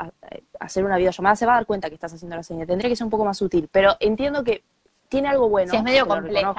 hacer 0.59 0.85
una 0.85 0.97
videollamada, 0.97 1.35
se 1.35 1.45
va 1.45 1.53
a 1.53 1.55
dar 1.55 1.65
cuenta 1.65 1.89
que 1.89 1.95
estás 1.95 2.13
haciendo 2.13 2.35
la 2.35 2.43
seña. 2.43 2.65
Tendría 2.65 2.89
que 2.89 2.95
ser 2.95 3.05
un 3.05 3.11
poco 3.11 3.25
más 3.25 3.37
sutil, 3.37 3.67
pero 3.71 3.95
entiendo 3.99 4.43
que 4.43 4.63
tiene 5.09 5.27
algo 5.27 5.49
bueno. 5.49 5.71
Sí, 5.71 5.77
es 5.77 5.83
medio 5.83 6.07
compleja, 6.07 6.53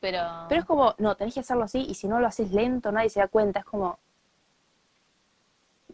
pero... 0.00 0.46
Pero 0.48 0.60
es 0.60 0.64
como, 0.64 0.94
no, 0.98 1.14
tenés 1.14 1.34
que 1.34 1.40
hacerlo 1.40 1.64
así 1.64 1.80
y 1.88 1.94
si 1.94 2.08
no 2.08 2.20
lo 2.20 2.26
haces 2.26 2.52
lento 2.52 2.90
nadie 2.90 3.10
se 3.10 3.20
da 3.20 3.28
cuenta. 3.28 3.60
Es 3.60 3.64
como... 3.64 3.98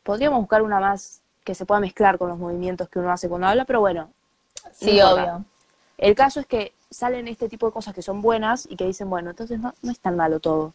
Podríamos 0.02 0.40
buscar 0.40 0.62
una 0.62 0.80
más 0.80 1.22
que 1.44 1.54
se 1.54 1.66
pueda 1.66 1.80
mezclar 1.80 2.18
con 2.18 2.28
los 2.28 2.38
movimientos 2.38 2.88
que 2.88 2.98
uno 2.98 3.10
hace 3.10 3.28
cuando 3.28 3.46
habla, 3.46 3.64
pero 3.64 3.80
bueno. 3.80 4.10
Sí, 4.72 5.00
obvio. 5.00 5.44
El 5.98 6.14
caso 6.14 6.40
es 6.40 6.46
que 6.46 6.72
salen 6.90 7.28
este 7.28 7.48
tipo 7.48 7.66
de 7.66 7.72
cosas 7.72 7.94
que 7.94 8.02
son 8.02 8.22
buenas 8.22 8.66
y 8.68 8.76
que 8.76 8.86
dicen, 8.86 9.10
bueno, 9.10 9.30
entonces 9.30 9.58
no, 9.60 9.74
no 9.82 9.92
es 9.92 9.98
tan 9.98 10.16
malo 10.16 10.40
todo. 10.40 10.72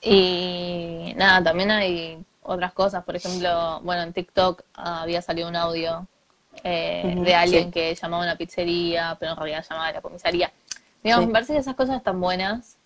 Y 0.00 1.12
nada, 1.16 1.42
también 1.44 1.70
hay 1.70 2.24
otras 2.42 2.72
cosas. 2.72 3.04
Por 3.04 3.16
ejemplo, 3.16 3.80
bueno, 3.82 4.02
en 4.02 4.12
TikTok 4.12 4.62
había 4.74 5.22
salido 5.22 5.48
un 5.48 5.56
audio 5.56 6.06
eh, 6.64 7.14
de 7.16 7.34
alguien 7.34 7.70
que 7.70 7.94
llamaba 7.94 8.24
a 8.24 8.26
una 8.26 8.36
pizzería, 8.36 9.16
pero 9.18 9.32
en 9.32 9.36
realidad 9.38 9.64
llamaba 9.68 9.88
a 9.88 9.92
la 9.92 10.00
comisaría. 10.00 10.52
Digamos, 11.02 11.26
me 11.26 11.32
parece 11.32 11.54
que 11.54 11.60
esas 11.60 11.74
cosas 11.74 11.96
están 11.96 12.20
buenas 12.20 12.76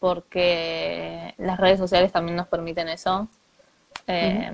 porque 0.00 1.34
las 1.38 1.58
redes 1.58 1.78
sociales 1.78 2.10
también 2.10 2.36
nos 2.36 2.48
permiten 2.48 2.88
eso. 2.88 3.28
Eh, 4.06 4.52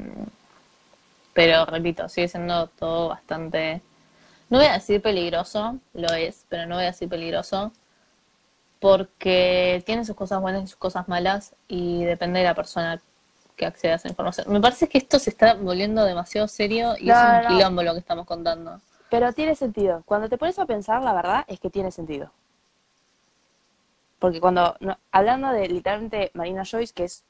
pero 1.33 1.67
repito, 1.67 2.09
sigue 2.09 2.29
siendo 2.29 2.67
todo 2.69 3.09
bastante, 3.09 3.83
no 4.49 4.59
voy 4.59 4.67
a 4.67 4.73
decir 4.73 5.03
peligroso, 5.03 5.79
lo 5.93 6.09
es, 6.15 6.47
pero 6.49 6.67
no 6.67 6.77
voy 6.77 6.85
a 6.85 6.89
decir 6.89 7.09
peligroso 7.09 7.73
porque 8.81 9.83
tiene 9.87 10.05
sus 10.05 10.17
cosas 10.17 10.41
buenas 10.41 10.65
y 10.65 10.67
sus 10.69 10.77
cosas 10.77 11.09
malas 11.09 11.55
y 11.69 12.05
depende 12.05 12.41
de 12.41 12.47
la 12.47 12.55
persona 12.55 13.01
que 13.57 13.67
acceda 13.67 13.95
a 13.95 13.97
esa 13.97 14.09
información. 14.09 14.47
Me 14.53 14.61
parece 14.61 14.89
que 14.89 14.99
esto 14.99 15.19
se 15.19 15.31
está 15.31 15.55
volviendo 15.55 16.05
demasiado 16.05 16.47
serio 16.47 16.95
y 16.99 17.11
es 17.11 17.17
un 17.17 17.49
quilombo 17.49 17.83
lo 17.83 17.95
que 17.95 18.01
estamos 18.01 18.27
contando. 18.27 18.81
Pero 19.11 19.33
tiene 19.33 19.55
sentido. 19.55 20.03
Cuando 20.05 20.29
te 20.29 20.37
pones 20.37 20.59
a 20.59 20.67
pensar, 20.67 21.03
la 21.03 21.15
verdad 21.15 21.45
es 21.49 21.59
que 21.59 21.71
tiene 21.71 21.91
sentido. 21.91 22.31
Porque 24.19 24.41
cuando, 24.41 24.77
hablando 25.13 25.51
de 25.51 25.69
literalmente 25.69 26.31
Marina 26.35 26.65
Joyce, 26.65 26.93
que 26.93 27.05
es, 27.05 27.25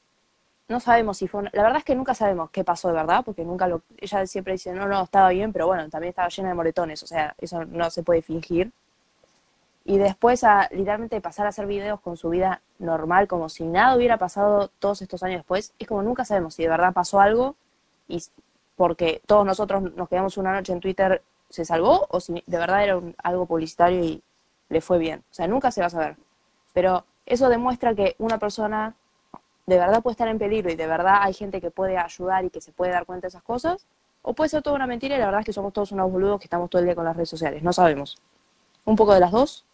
no 0.69 0.81
sabemos 0.81 1.19
si 1.19 1.29
fue, 1.29 1.45
la 1.53 1.63
verdad 1.63 1.79
es 1.79 1.85
que 1.85 1.95
nunca 1.95 2.15
sabemos 2.15 2.51
qué 2.51 2.65
pasó 2.65 2.89
de 2.89 2.95
verdad, 2.95 3.23
porque 3.25 3.45
nunca 3.45 3.69
lo, 3.69 3.83
ella 3.99 4.27
siempre 4.27 4.55
dice, 4.55 4.73
no, 4.73 4.87
no, 4.87 5.03
estaba 5.03 5.31
bien, 5.31 5.53
pero 5.53 5.67
bueno, 5.67 5.89
también 5.89 6.11
estaba 6.11 6.29
llena 6.29 6.49
de 6.49 6.55
moretones, 6.55 7.03
o 7.03 7.07
sea, 7.07 7.35
eso 7.39 7.65
no 7.65 7.91
se 7.91 8.03
puede 8.03 8.23
fingir. 8.23 8.73
Y 9.89 9.99
después 9.99 10.43
a 10.45 10.69
literalmente 10.73 11.21
pasar 11.21 11.47
a 11.47 11.51
hacer 11.51 11.67
videos 11.67 12.01
con 12.01 12.17
su 12.17 12.29
vida 12.29 12.61
normal, 12.81 13.29
como 13.29 13.49
si 13.49 13.65
nada 13.65 13.97
hubiera 13.97 14.19
pasado 14.19 14.69
todos 14.81 15.01
estos 15.01 15.23
años 15.23 15.39
después, 15.39 15.73
es 15.79 15.87
como 15.87 16.03
nunca 16.03 16.25
sabemos 16.25 16.55
si 16.55 16.65
de 16.65 16.69
verdad 16.69 16.93
pasó 16.93 17.21
algo 17.21 17.55
y 18.09 18.23
porque 18.77 19.23
todos 19.27 19.47
nosotros 19.47 19.83
nos 19.95 20.09
quedamos 20.09 20.37
una 20.37 20.53
noche 20.53 20.73
en 20.73 20.81
Twitter, 20.81 21.23
se 21.49 21.65
salvó 21.65 22.07
o 22.11 22.21
si 22.21 22.43
de 22.47 22.59
verdad 22.59 22.83
era 22.83 22.97
un- 22.99 23.15
algo 23.23 23.47
publicitario 23.47 24.03
y 24.05 24.23
le 24.69 24.81
fue 24.81 24.99
bien. 24.99 25.21
O 25.31 25.35
sea, 25.35 25.47
nunca 25.47 25.71
se 25.71 25.81
va 25.81 25.87
a 25.87 25.91
saber. 25.91 26.17
Pero 26.75 27.05
eso 27.25 27.49
demuestra 27.49 27.95
que 27.95 28.17
una 28.19 28.39
persona 28.39 28.95
de 29.67 29.79
verdad 29.79 30.03
puede 30.03 30.13
estar 30.13 30.29
en 30.29 30.39
peligro 30.39 30.71
y 30.71 30.77
de 30.77 30.87
verdad 30.87 31.19
hay 31.23 31.33
gente 31.33 31.61
que 31.61 31.71
puede 31.71 31.97
ayudar 31.97 32.45
y 32.45 32.51
que 32.51 32.61
se 32.61 32.73
puede 32.73 32.93
dar 32.93 33.07
cuenta 33.07 33.27
de 33.27 33.29
esas 33.29 33.43
cosas, 33.45 33.87
o 34.23 34.33
puede 34.35 34.49
ser 34.51 34.63
toda 34.63 34.75
una 34.77 34.87
mentira 34.89 35.15
y 35.17 35.19
la 35.21 35.27
verdad 35.27 35.41
es 35.41 35.47
que 35.47 35.53
somos 35.53 35.73
todos 35.73 35.93
unos 35.93 36.11
boludos 36.11 36.41
que 36.41 36.47
estamos 36.47 36.69
todo 36.69 36.81
el 36.81 36.87
día 36.87 36.95
con 36.97 37.05
las 37.05 37.15
redes 37.17 37.29
sociales. 37.31 37.63
No 37.63 37.73
sabemos. 37.73 38.19
Un 38.85 38.97
poco 38.97 39.15
de 39.15 39.21
las 39.21 39.31
dos. 39.33 39.65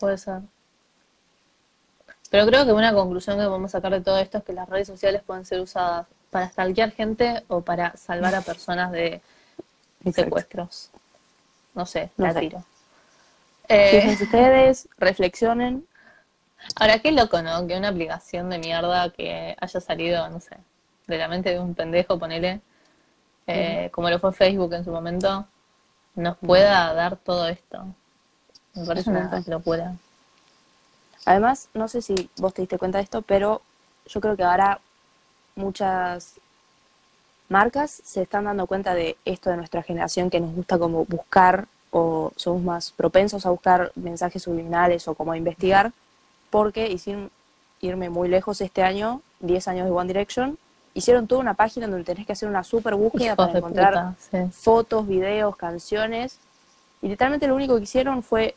Puede 0.00 0.18
ser. 0.18 0.40
Pero 2.30 2.46
creo 2.46 2.64
que 2.64 2.72
una 2.72 2.92
conclusión 2.94 3.38
que 3.38 3.44
podemos 3.44 3.70
sacar 3.70 3.92
de 3.92 4.00
todo 4.00 4.18
esto 4.18 4.38
es 4.38 4.44
que 4.44 4.52
las 4.52 4.68
redes 4.68 4.86
sociales 4.88 5.22
pueden 5.24 5.44
ser 5.44 5.60
usadas 5.60 6.06
para 6.30 6.48
stalkear 6.48 6.92
gente 6.92 7.44
o 7.48 7.60
para 7.60 7.96
salvar 7.96 8.34
a 8.34 8.40
personas 8.40 8.92
de 8.92 9.06
Exacto. 10.04 10.22
secuestros. 10.22 10.90
No 11.74 11.86
sé, 11.86 12.10
No 12.16 12.26
la 12.26 12.32
sé. 12.32 12.40
tiro. 12.40 12.64
Eh, 13.68 14.16
ustedes, 14.20 14.88
reflexionen. 14.98 15.86
ahora, 16.76 16.98
qué 16.98 17.12
loco, 17.12 17.40
¿no? 17.42 17.66
Que 17.66 17.76
una 17.76 17.88
aplicación 17.88 18.50
de 18.50 18.58
mierda 18.58 19.10
que 19.10 19.56
haya 19.60 19.80
salido, 19.80 20.28
no 20.28 20.40
sé, 20.40 20.56
de 21.06 21.18
la 21.18 21.28
mente 21.28 21.50
de 21.50 21.60
un 21.60 21.74
pendejo, 21.74 22.18
ponele, 22.18 22.60
eh, 23.46 23.88
como 23.92 24.10
lo 24.10 24.18
fue 24.18 24.32
Facebook 24.32 24.72
en 24.74 24.84
su 24.84 24.90
momento, 24.90 25.46
nos 26.16 26.36
pueda 26.38 26.92
dar 26.94 27.16
todo 27.16 27.46
esto. 27.48 27.86
Me 28.74 28.84
parece 28.84 29.10
una 29.10 29.20
montón. 29.22 29.44
locura. 29.46 29.94
Además, 31.24 31.68
no 31.74 31.88
sé 31.88 32.02
si 32.02 32.30
vos 32.38 32.54
te 32.54 32.62
diste 32.62 32.78
cuenta 32.78 32.98
de 32.98 33.04
esto, 33.04 33.22
pero 33.22 33.62
yo 34.06 34.20
creo 34.20 34.36
que 34.36 34.44
ahora 34.44 34.80
muchas 35.56 36.34
marcas 37.48 38.00
se 38.04 38.22
están 38.22 38.44
dando 38.44 38.66
cuenta 38.66 38.94
de 38.94 39.16
esto 39.24 39.50
de 39.50 39.56
nuestra 39.56 39.82
generación 39.82 40.30
que 40.30 40.40
nos 40.40 40.54
gusta 40.54 40.78
como 40.78 41.04
buscar 41.04 41.66
o 41.90 42.32
somos 42.36 42.62
más 42.62 42.92
propensos 42.92 43.44
a 43.44 43.50
buscar 43.50 43.92
mensajes 43.96 44.42
subliminales 44.42 45.08
o 45.08 45.14
como 45.14 45.32
a 45.32 45.36
investigar, 45.36 45.92
porque 46.50 46.88
y 46.88 46.98
sin 46.98 47.30
irme 47.80 48.08
muy 48.10 48.28
lejos 48.28 48.60
este 48.60 48.82
año, 48.82 49.22
10 49.40 49.68
años 49.68 49.86
de 49.86 49.90
One 49.90 50.08
Direction, 50.08 50.58
hicieron 50.94 51.26
toda 51.26 51.40
una 51.40 51.54
página 51.54 51.86
donde 51.86 52.04
tenés 52.04 52.26
que 52.26 52.32
hacer 52.32 52.48
una 52.48 52.62
super 52.62 52.94
búsqueda 52.94 53.34
para 53.34 53.58
encontrar 53.58 53.92
puta, 53.92 54.16
sí. 54.30 54.52
fotos, 54.52 55.06
videos, 55.06 55.56
canciones. 55.56 56.38
Y 57.02 57.08
literalmente 57.08 57.46
lo 57.46 57.54
único 57.54 57.76
que 57.76 57.84
hicieron 57.84 58.22
fue, 58.22 58.54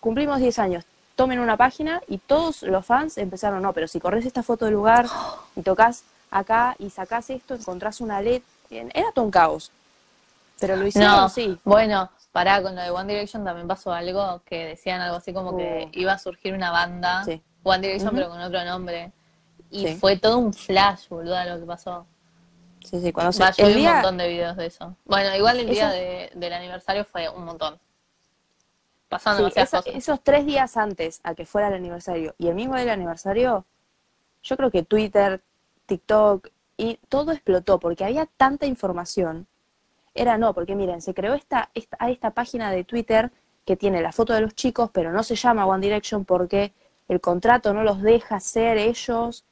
cumplimos 0.00 0.38
10 0.38 0.58
años, 0.58 0.84
tomen 1.14 1.38
una 1.40 1.56
página 1.56 2.02
y 2.08 2.18
todos 2.18 2.62
los 2.62 2.84
fans 2.84 3.16
empezaron, 3.18 3.62
no, 3.62 3.72
pero 3.72 3.88
si 3.88 4.00
corres 4.00 4.26
esta 4.26 4.42
foto 4.42 4.64
del 4.66 4.74
lugar 4.74 5.06
y 5.54 5.62
tocas 5.62 6.04
acá 6.30 6.74
y 6.78 6.90
sacás 6.90 7.30
esto, 7.30 7.54
encontrás 7.54 8.00
una 8.00 8.20
letra. 8.20 8.46
Era 8.70 9.12
todo 9.14 9.24
un 9.24 9.30
caos. 9.30 9.70
Pero 10.58 10.74
lo 10.76 10.86
hicieron, 10.86 11.12
No, 11.12 11.28
sí. 11.28 11.56
bueno, 11.64 12.10
pará, 12.32 12.60
con 12.62 12.74
lo 12.74 12.82
de 12.82 12.90
One 12.90 13.12
Direction 13.12 13.44
también 13.44 13.68
pasó 13.68 13.92
algo 13.92 14.40
que 14.44 14.64
decían 14.66 15.00
algo 15.00 15.16
así 15.16 15.32
como 15.32 15.56
que 15.56 15.84
Uh. 15.86 15.98
iba 15.98 16.12
a 16.12 16.18
surgir 16.18 16.54
una 16.54 16.70
banda, 16.70 17.22
Sí. 17.24 17.40
One 17.62 17.78
Direction 17.86 18.14
pero 18.14 18.28
con 18.28 18.40
otro 18.40 18.64
nombre. 18.64 19.12
Y 19.70 19.86
Sí. 19.86 19.94
fue 19.96 20.16
todo 20.16 20.38
un 20.38 20.52
flash, 20.54 21.08
boludo, 21.08 21.36
lo 21.44 21.60
que 21.60 21.66
pasó. 21.66 22.06
Sí, 22.86 23.00
sí, 23.00 23.12
cuando 23.12 23.32
se, 23.32 23.42
Va, 23.42 23.48
el 23.56 23.66
vi 23.66 23.72
un 23.72 23.78
día, 23.78 23.92
montón 23.94 24.16
de 24.18 24.28
videos 24.28 24.56
de 24.56 24.66
eso. 24.66 24.96
Bueno, 25.04 25.34
igual 25.36 25.58
el 25.58 25.68
día 25.68 25.90
de- 25.90 26.30
del 26.34 26.52
aniversario 26.52 27.04
fue 27.04 27.28
un 27.28 27.44
montón. 27.44 27.78
Pasaron 29.08 29.38
sí, 29.38 29.42
demasiadas 29.42 29.68
esa- 29.68 29.78
cosas. 29.82 29.94
esos 29.94 30.20
tres 30.22 30.46
días 30.46 30.76
antes 30.76 31.20
a 31.24 31.34
que 31.34 31.46
fuera 31.46 31.68
el 31.68 31.74
aniversario 31.74 32.34
y 32.38 32.48
el 32.48 32.54
mismo 32.54 32.74
día 32.74 32.82
del 32.84 32.90
aniversario, 32.90 33.64
yo 34.42 34.56
creo 34.56 34.70
que 34.70 34.82
Twitter, 34.82 35.42
TikTok 35.86 36.48
y 36.76 36.98
todo 37.08 37.32
explotó 37.32 37.78
porque 37.78 38.04
había 38.04 38.26
tanta 38.26 38.66
información. 38.66 39.46
Era 40.14 40.38
no, 40.38 40.54
porque 40.54 40.74
miren, 40.74 41.02
se 41.02 41.12
creó 41.14 41.34
esta, 41.34 41.70
esta, 41.74 41.96
hay 42.00 42.12
esta 42.14 42.30
página 42.30 42.70
de 42.70 42.84
Twitter 42.84 43.30
que 43.64 43.76
tiene 43.76 44.00
la 44.00 44.12
foto 44.12 44.32
de 44.32 44.40
los 44.40 44.54
chicos, 44.54 44.90
pero 44.92 45.12
no 45.12 45.22
se 45.22 45.34
llama 45.36 45.66
One 45.66 45.84
Direction 45.84 46.24
porque 46.24 46.72
el 47.08 47.20
contrato 47.20 47.74
no 47.74 47.82
los 47.82 48.00
deja 48.02 48.38
ser 48.40 48.78
ellos. 48.78 49.44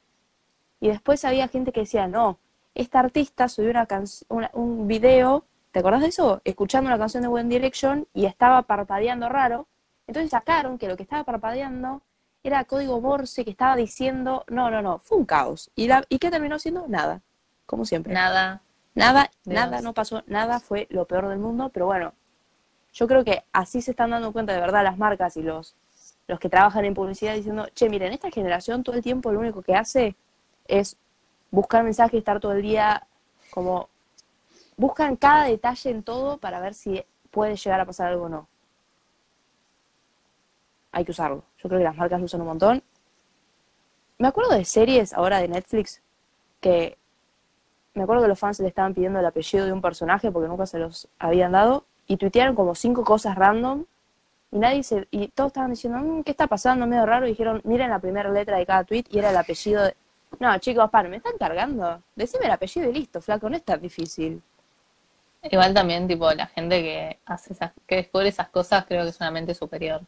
Y 0.81 0.87
después 0.89 1.23
había 1.25 1.47
gente 1.47 1.71
que 1.71 1.81
decía, 1.81 2.07
no, 2.07 2.37
esta 2.75 2.99
artista 2.99 3.47
subió 3.49 3.71
una 3.71 3.85
can- 3.87 4.05
una- 4.29 4.51
un 4.53 4.87
video, 4.87 5.45
¿te 5.71 5.79
acordás 5.79 6.01
de 6.01 6.07
eso? 6.09 6.41
Escuchando 6.43 6.89
una 6.89 6.99
canción 6.99 7.23
de 7.23 7.29
One 7.29 7.49
Direction 7.49 8.07
y 8.13 8.25
estaba 8.25 8.61
parpadeando 8.63 9.27
raro. 9.29 9.67
Entonces 10.07 10.29
sacaron 10.29 10.77
que 10.77 10.87
lo 10.87 10.95
que 10.95 11.03
estaba 11.03 11.23
parpadeando 11.23 12.01
era 12.43 12.63
código 12.65 13.01
Morse 13.01 13.43
que 13.43 13.49
estaba 13.51 13.75
diciendo, 13.75 14.43
no, 14.49 14.69
no, 14.69 14.81
no, 14.83 14.99
fue 14.99 15.17
un 15.17 15.25
caos. 15.25 15.71
¿Y, 15.75 15.87
la, 15.87 16.03
¿y 16.09 16.19
qué 16.19 16.29
terminó 16.29 16.59
siendo? 16.59 16.87
Nada, 16.87 17.21
como 17.65 17.85
siempre. 17.85 18.13
Nada. 18.13 18.61
Nada, 18.93 19.31
Dios. 19.43 19.55
nada, 19.55 19.81
no 19.81 19.93
pasó, 19.93 20.23
nada, 20.27 20.59
fue 20.59 20.87
lo 20.89 21.05
peor 21.05 21.27
del 21.27 21.39
mundo, 21.39 21.69
pero 21.73 21.85
bueno, 21.87 22.13
yo 22.93 23.07
creo 23.07 23.25
que 23.25 23.43
así 23.51 23.81
se 23.81 23.91
están 23.91 24.11
dando 24.11 24.31
cuenta 24.31 24.53
de 24.53 24.61
verdad 24.61 24.83
las 24.83 24.97
marcas 24.97 25.35
y 25.35 25.41
los, 25.41 25.75
los 26.27 26.39
que 26.39 26.47
trabajan 26.49 26.85
en 26.85 26.93
publicidad 26.93 27.33
diciendo, 27.35 27.67
che, 27.73 27.89
miren, 27.89 28.13
esta 28.13 28.29
generación 28.31 28.83
todo 28.83 28.95
el 28.95 29.01
tiempo 29.03 29.31
lo 29.33 29.39
único 29.39 29.61
que 29.63 29.75
hace 29.75 30.15
es 30.67 30.97
buscar 31.55 31.83
mensajes, 31.83 32.17
estar 32.17 32.39
todo 32.39 32.51
el 32.51 32.61
día 32.61 33.07
como, 33.49 33.87
buscan 34.75 35.15
cada 35.15 35.45
detalle 35.45 35.89
en 35.89 36.03
todo 36.03 36.37
para 36.37 36.59
ver 36.59 36.73
si 36.73 37.03
puede 37.31 37.55
llegar 37.55 37.79
a 37.79 37.85
pasar 37.85 38.07
algo 38.07 38.25
o 38.25 38.29
no. 38.29 38.47
Hay 40.91 41.05
que 41.05 41.11
usarlo. 41.11 41.43
Yo 41.57 41.69
creo 41.69 41.79
que 41.79 41.85
las 41.85 41.95
marcas 41.95 42.19
lo 42.19 42.25
usan 42.25 42.41
un 42.41 42.47
montón. 42.47 42.83
Me 44.17 44.27
acuerdo 44.27 44.53
de 44.53 44.65
series 44.65 45.13
ahora 45.13 45.39
de 45.39 45.47
Netflix 45.47 46.01
que 46.61 46.97
me 47.93 48.03
acuerdo 48.03 48.23
que 48.23 48.29
los 48.29 48.39
fans 48.39 48.59
le 48.59 48.67
estaban 48.67 48.93
pidiendo 48.93 49.19
el 49.19 49.25
apellido 49.25 49.65
de 49.65 49.71
un 49.71 49.81
personaje 49.81 50.31
porque 50.31 50.49
nunca 50.49 50.65
se 50.65 50.79
los 50.79 51.07
habían 51.19 51.53
dado 51.53 51.85
y 52.07 52.17
tuitearon 52.17 52.55
como 52.55 52.75
cinco 52.75 53.03
cosas 53.03 53.35
random 53.35 53.85
y 54.51 54.59
nadie 54.59 54.83
se 54.83 55.07
y 55.11 55.29
todos 55.29 55.49
estaban 55.49 55.71
diciendo 55.71 55.99
"Mm, 55.99 56.23
qué 56.23 56.31
está 56.31 56.47
pasando 56.47 56.85
medio 56.87 57.05
raro 57.05 57.25
y 57.25 57.29
dijeron 57.29 57.61
miren 57.63 57.89
la 57.89 57.99
primera 57.99 58.29
letra 58.29 58.57
de 58.57 58.65
cada 58.65 58.83
tweet 58.83 59.05
y 59.09 59.19
era 59.19 59.29
el 59.29 59.37
apellido 59.37 59.83
no 60.39 60.57
chicos 60.59 60.89
pan 60.89 61.09
me 61.09 61.17
están 61.17 61.37
cargando 61.37 62.01
decime 62.15 62.45
el 62.45 62.51
apellido 62.51 62.89
y 62.89 62.93
listo 62.93 63.21
flaco 63.21 63.49
no 63.49 63.55
es 63.57 63.63
tan 63.63 63.81
difícil 63.81 64.41
Igual 65.43 65.75
también, 65.75 66.07
tipo, 66.07 66.31
la 66.33 66.47
gente 66.47 66.81
que 66.81 67.19
hace 67.27 67.53
esas, 67.53 67.71
que 67.85 67.97
descubre 67.97 68.27
esas 68.27 68.49
cosas, 68.49 68.83
creo 68.87 69.03
que 69.03 69.09
es 69.09 69.19
una 69.19 69.29
mente 69.29 69.53
superior. 69.53 70.01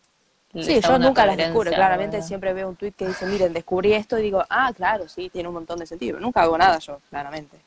Les 0.54 0.66
sí 0.66 0.82
yo 0.82 0.98
nunca 0.98 1.28
las 1.28 1.38
descubro 1.38 1.70
claramente 1.70 2.22
siempre 2.24 2.54
veo 2.54 2.70
un 2.70 2.76
tweet 2.76 2.94
que 2.94 3.06
dice 3.06 3.26
miren 3.28 3.54
descubrí 3.54 3.94
esto 3.94 4.18
y 4.18 4.24
digo 4.24 4.44
ah 4.50 4.72
claro 4.74 5.08
sí 5.08 5.30
tiene 5.30 5.50
un 5.50 5.54
montón 5.56 5.78
de 5.78 5.86
sentido 5.86 6.20
nunca 6.20 6.42
hago 6.42 6.58
nada 6.58 6.80
yo 6.80 7.00
claramente 7.10 7.58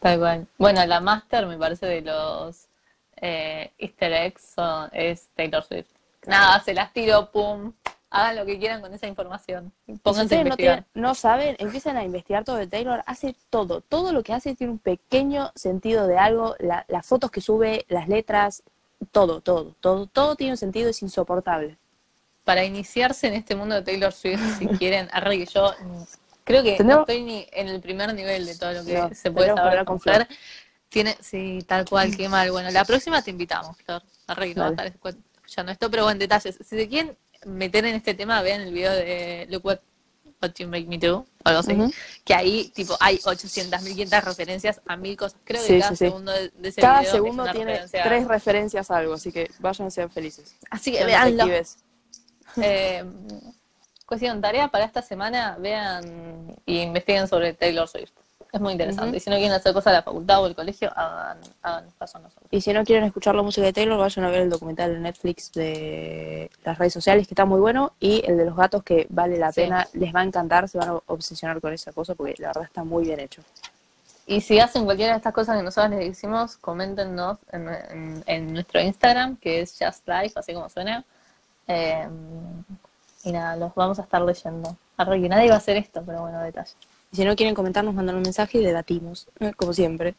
Tal 0.00 0.18
cual. 0.18 0.46
Bueno, 0.56 0.84
la 0.86 0.98
master 1.00 1.46
me 1.46 1.58
parece 1.58 1.84
de 1.86 2.00
los 2.00 2.66
eh, 3.16 3.70
easter 3.78 4.12
eggs 4.12 4.42
son- 4.54 4.88
es 4.92 5.28
Taylor 5.36 5.62
Swift. 5.62 5.88
Nada, 6.26 6.58
se 6.60 6.72
las 6.72 6.90
tiro, 6.92 7.30
pum. 7.30 7.72
Hagan 8.12 8.36
lo 8.36 8.44
que 8.46 8.58
quieran 8.58 8.80
con 8.80 8.92
esa 8.92 9.06
información. 9.06 9.72
Y 9.86 9.92
si 9.92 9.98
Pónganse 9.98 10.34
a 10.34 10.38
no, 10.38 10.42
investigar. 10.42 10.84
no 10.94 11.14
saben, 11.14 11.54
empiezan 11.60 11.96
a 11.96 12.02
investigar 12.04 12.44
todo 12.44 12.56
de 12.56 12.66
Taylor, 12.66 13.02
hace 13.06 13.36
todo, 13.50 13.80
todo 13.82 14.12
lo 14.12 14.22
que 14.24 14.32
hace 14.32 14.54
tiene 14.56 14.72
un 14.72 14.78
pequeño 14.80 15.52
sentido 15.54 16.06
de 16.08 16.18
algo, 16.18 16.56
la- 16.58 16.84
las 16.88 17.06
fotos 17.06 17.30
que 17.30 17.40
sube, 17.40 17.84
las 17.88 18.08
letras, 18.08 18.64
todo, 19.12 19.40
todo, 19.40 19.76
todo, 19.80 20.06
todo 20.06 20.34
tiene 20.34 20.54
un 20.54 20.56
sentido, 20.56 20.90
es 20.90 21.00
insoportable. 21.02 21.76
Para 22.44 22.64
iniciarse 22.64 23.28
en 23.28 23.34
este 23.34 23.54
mundo 23.54 23.76
de 23.76 23.82
Taylor 23.82 24.12
Swift, 24.12 24.58
si 24.58 24.66
quieren, 24.78 25.08
arre 25.12 25.38
que 25.38 25.46
yo 25.46 25.72
creo 26.42 26.64
que 26.64 26.82
no 26.82 27.00
estoy 27.00 27.22
ni 27.22 27.46
en 27.52 27.68
el 27.68 27.80
primer 27.80 28.12
nivel 28.12 28.44
de 28.44 28.56
todo 28.58 28.72
lo 28.72 28.84
que 28.84 28.94
No, 28.98 29.14
se 29.14 29.30
puede 29.30 29.54
saber 29.54 29.84
con 29.84 30.00
Flor. 30.00 30.26
Tiene, 30.88 31.16
sí, 31.20 31.60
tal 31.68 31.88
cual, 31.88 32.16
qué 32.16 32.28
mal. 32.28 32.50
Bueno, 32.50 32.70
la 32.72 32.84
próxima 32.84 33.22
te 33.22 33.30
invitamos, 33.30 33.76
Flor. 33.84 34.02
Arre 34.26 34.52
no 34.54 34.62
va 34.62 34.66
a 34.66 34.70
estar 34.70 34.86
escuchando 34.86 35.70
esto, 35.70 35.88
pero 35.88 36.02
bueno, 36.02 36.18
detalles. 36.18 36.56
Si 36.56 36.64
se 36.64 36.88
quieren 36.88 37.16
meter 37.44 37.84
en 37.84 37.94
este 37.96 38.14
tema, 38.14 38.42
vean 38.42 38.60
el 38.62 38.72
video 38.72 38.92
de 38.92 39.46
Look 39.50 39.64
What, 39.64 39.78
What 40.42 40.52
You 40.58 40.68
Make 40.68 40.86
Me 40.86 40.98
Do, 40.98 41.18
o 41.18 41.26
algo 41.44 41.60
así. 41.60 41.76
Que 42.24 42.34
ahí, 42.34 42.70
tipo, 42.74 42.96
hay 43.00 43.20
800, 43.24 43.82
1500 43.82 44.24
referencias 44.24 44.80
a 44.86 44.96
mil 44.96 45.16
cosas. 45.16 45.38
Creo 45.44 45.60
que 45.60 45.66
Sí, 45.66 45.78
cada 45.80 45.90
sí, 45.90 45.96
segundo 45.96 46.32
de, 46.32 46.50
de 46.50 46.68
ese 46.68 46.80
Cada 46.80 47.00
video 47.00 47.10
es 47.10 47.16
segundo 47.16 47.42
una 47.42 47.52
tiene 47.52 47.72
referencia. 47.72 48.02
tres 48.04 48.28
referencias 48.28 48.90
a 48.90 48.96
algo, 48.96 49.14
así 49.14 49.32
que 49.32 49.50
vayan 49.58 49.88
a 49.88 49.90
ser 49.90 50.10
felices. 50.10 50.56
Así 50.70 50.92
que 50.92 50.98
Sean 50.98 51.06
veanlo. 51.08 51.44
Eh, 52.56 53.04
cuestión, 54.06 54.40
tarea 54.40 54.66
para 54.66 54.84
esta 54.84 55.02
semana, 55.02 55.56
vean 55.60 56.56
y 56.66 56.80
investiguen 56.80 57.28
sobre 57.28 57.52
Taylor 57.52 57.86
Swift. 57.86 58.10
Es 58.52 58.60
muy 58.60 58.72
interesante. 58.72 59.16
Y 59.16 59.20
si 59.20 59.30
no 59.30 59.36
quieren 59.36 59.52
hacer 59.52 59.72
cosas 59.72 59.92
de 59.92 59.98
la 59.98 60.02
facultad 60.02 60.42
o 60.42 60.46
el 60.48 60.56
colegio, 60.56 60.90
hagan, 60.96 61.38
hagan 61.62 61.84
caso 61.98 62.18
a 62.18 62.20
nosotros. 62.22 62.48
Y 62.50 62.60
si 62.60 62.72
no 62.72 62.84
quieren 62.84 63.04
escuchar 63.04 63.34
la 63.36 63.42
música 63.42 63.64
de 63.66 63.72
Taylor, 63.72 63.96
vayan 63.98 64.24
a 64.24 64.30
ver 64.30 64.40
el 64.40 64.50
documental 64.50 64.92
de 64.92 64.98
Netflix 64.98 65.52
de 65.52 66.50
las 66.64 66.76
redes 66.78 66.92
sociales, 66.92 67.28
que 67.28 67.34
está 67.34 67.44
muy 67.44 67.60
bueno, 67.60 67.92
y 68.00 68.22
el 68.26 68.36
de 68.36 68.46
los 68.46 68.56
gatos, 68.56 68.82
que 68.82 69.06
vale 69.08 69.38
la 69.38 69.52
Sí. 69.52 69.60
pena, 69.62 69.86
les 69.92 70.12
va 70.12 70.20
a 70.20 70.24
encantar, 70.24 70.68
se 70.68 70.78
van 70.78 70.88
a 70.88 70.94
obsesionar 71.06 71.60
con 71.60 71.72
esa 71.72 71.92
cosa, 71.92 72.14
porque 72.16 72.34
la 72.38 72.48
verdad 72.48 72.64
está 72.64 72.82
muy 72.82 73.04
bien 73.04 73.20
hecho. 73.20 73.42
Y 74.26 74.40
si 74.40 74.58
hacen 74.60 74.84
cualquiera 74.84 75.12
de 75.12 75.18
estas 75.18 75.32
cosas 75.32 75.56
que 75.56 75.62
nosotros 75.62 75.90
les 75.90 76.08
decimos, 76.08 76.56
coméntenos 76.56 77.38
en, 77.52 77.68
en- 77.68 78.24
en 78.26 78.52
nuestro 78.52 78.80
Instagram, 78.80 79.36
que 79.36 79.60
es 79.60 79.76
Just 79.80 80.06
Life, 80.08 80.38
así 80.38 80.52
como 80.54 80.68
suena. 80.68 81.04
Eh, 81.68 82.08
y 83.24 83.32
nada, 83.32 83.56
los 83.56 83.74
vamos 83.74 83.98
a 83.98 84.02
estar 84.02 84.22
leyendo. 84.22 84.76
Que 84.98 85.28
nadie 85.28 85.48
va 85.48 85.54
a 85.54 85.58
hacer 85.58 85.76
esto, 85.78 86.02
pero 86.04 86.20
bueno, 86.22 86.40
detalle. 86.42 86.72
Y 87.12 87.16
si 87.16 87.24
no 87.24 87.34
quieren 87.34 87.54
comentarnos, 87.54 87.94
mandan 87.94 88.16
un 88.16 88.22
mensaje 88.22 88.58
y 88.58 88.64
debatimos, 88.64 89.28
como 89.56 89.72
siempre. 89.72 90.14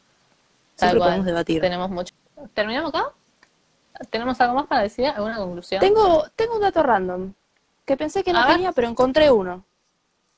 Siempre 0.76 1.00
podemos 1.00 1.26
debatir. 1.26 1.60
Tenemos 1.60 1.90
mucho. 1.90 2.14
¿Terminamos 2.54 2.94
acá? 2.94 3.12
¿Tenemos 4.10 4.40
algo 4.40 4.54
más 4.54 4.66
para 4.66 4.82
decir? 4.82 5.06
¿Alguna 5.06 5.36
conclusión? 5.36 5.80
Tengo, 5.80 6.24
tengo 6.34 6.56
un 6.56 6.60
dato 6.60 6.82
random 6.82 7.32
que 7.84 7.96
pensé 7.96 8.22
que 8.22 8.32
no 8.32 8.40
A 8.40 8.46
ver. 8.46 8.56
tenía, 8.56 8.72
pero 8.72 8.88
encontré 8.88 9.30
uno. 9.30 9.64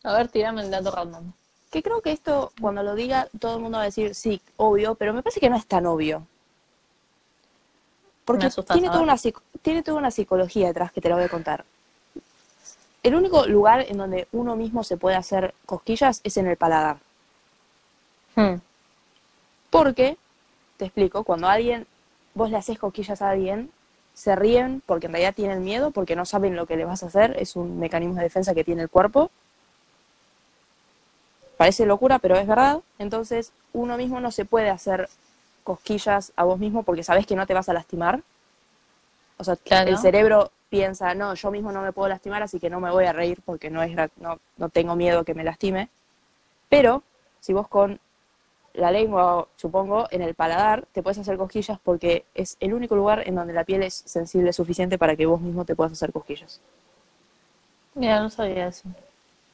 A 0.02 0.12
ver, 0.12 0.28
tirame 0.28 0.62
el 0.62 0.70
dato 0.70 0.90
random. 0.90 1.32
Que 1.70 1.82
creo 1.82 2.00
que 2.02 2.12
esto, 2.12 2.52
cuando 2.60 2.82
lo 2.82 2.94
diga, 2.94 3.28
todo 3.40 3.56
el 3.56 3.62
mundo 3.62 3.78
va 3.78 3.82
a 3.82 3.86
decir, 3.86 4.14
sí, 4.14 4.40
obvio, 4.56 4.94
pero 4.94 5.12
me 5.12 5.22
parece 5.22 5.40
que 5.40 5.50
no 5.50 5.56
es 5.56 5.66
tan 5.66 5.86
obvio. 5.86 6.26
Porque 8.24 8.48
tiene 8.72 8.88
toda, 8.88 9.00
una, 9.00 9.16
tiene 9.60 9.82
toda 9.82 9.98
una 9.98 10.10
psicología 10.10 10.68
detrás 10.68 10.92
que 10.92 11.00
te 11.00 11.08
la 11.08 11.16
voy 11.16 11.24
a 11.24 11.28
contar. 11.28 11.64
El 13.04 13.14
único 13.14 13.46
lugar 13.46 13.84
en 13.86 13.98
donde 13.98 14.26
uno 14.32 14.56
mismo 14.56 14.82
se 14.82 14.96
puede 14.96 15.14
hacer 15.14 15.54
cosquillas 15.66 16.20
es 16.24 16.38
en 16.38 16.46
el 16.46 16.56
paladar. 16.56 16.96
Hmm. 18.34 18.54
Porque, 19.68 20.16
te 20.78 20.86
explico, 20.86 21.22
cuando 21.22 21.46
alguien, 21.46 21.86
vos 22.34 22.50
le 22.50 22.56
haces 22.56 22.78
cosquillas 22.78 23.20
a 23.20 23.30
alguien, 23.30 23.70
se 24.14 24.34
ríen 24.34 24.82
porque 24.86 25.06
en 25.06 25.12
realidad 25.12 25.34
tienen 25.34 25.62
miedo, 25.62 25.90
porque 25.90 26.16
no 26.16 26.24
saben 26.24 26.56
lo 26.56 26.66
que 26.66 26.76
le 26.76 26.86
vas 26.86 27.02
a 27.02 27.06
hacer, 27.06 27.36
es 27.38 27.56
un 27.56 27.78
mecanismo 27.78 28.14
de 28.14 28.22
defensa 28.22 28.54
que 28.54 28.64
tiene 28.64 28.82
el 28.82 28.88
cuerpo. 28.88 29.30
Parece 31.58 31.84
locura, 31.84 32.18
pero 32.18 32.36
es 32.36 32.46
verdad. 32.46 32.80
Entonces, 32.98 33.52
uno 33.74 33.98
mismo 33.98 34.18
no 34.20 34.30
se 34.30 34.46
puede 34.46 34.70
hacer 34.70 35.10
cosquillas 35.62 36.32
a 36.36 36.44
vos 36.44 36.58
mismo 36.58 36.84
porque 36.84 37.04
sabes 37.04 37.26
que 37.26 37.36
no 37.36 37.46
te 37.46 37.54
vas 37.54 37.68
a 37.68 37.74
lastimar. 37.74 38.22
O 39.36 39.44
sea, 39.44 39.56
Claro. 39.56 39.90
el 39.90 39.98
cerebro 39.98 40.52
piensa, 40.78 41.14
no, 41.14 41.34
yo 41.34 41.50
mismo 41.52 41.70
no 41.70 41.82
me 41.82 41.92
puedo 41.92 42.08
lastimar, 42.08 42.42
así 42.42 42.58
que 42.58 42.68
no 42.68 42.80
me 42.80 42.90
voy 42.90 43.04
a 43.04 43.12
reír 43.12 43.40
porque 43.44 43.70
no, 43.70 43.80
es, 43.82 43.94
no, 44.16 44.40
no 44.56 44.68
tengo 44.70 44.96
miedo 44.96 45.24
que 45.24 45.32
me 45.34 45.44
lastime. 45.44 45.88
Pero, 46.68 47.04
si 47.40 47.52
vos 47.52 47.68
con 47.68 48.00
la 48.72 48.90
lengua, 48.90 49.46
supongo, 49.54 50.08
en 50.10 50.20
el 50.22 50.34
paladar, 50.34 50.84
te 50.92 51.00
puedes 51.00 51.18
hacer 51.18 51.36
cosquillas 51.36 51.78
porque 51.84 52.24
es 52.34 52.56
el 52.58 52.74
único 52.74 52.96
lugar 52.96 53.22
en 53.28 53.36
donde 53.36 53.52
la 53.52 53.62
piel 53.62 53.84
es 53.84 53.94
sensible 54.04 54.52
suficiente 54.52 54.98
para 54.98 55.14
que 55.14 55.26
vos 55.26 55.40
mismo 55.40 55.64
te 55.64 55.76
puedas 55.76 55.92
hacer 55.92 56.12
cosquillas. 56.12 56.60
Mira, 57.94 58.18
no 58.20 58.30
sabía 58.30 58.66
eso. 58.66 58.88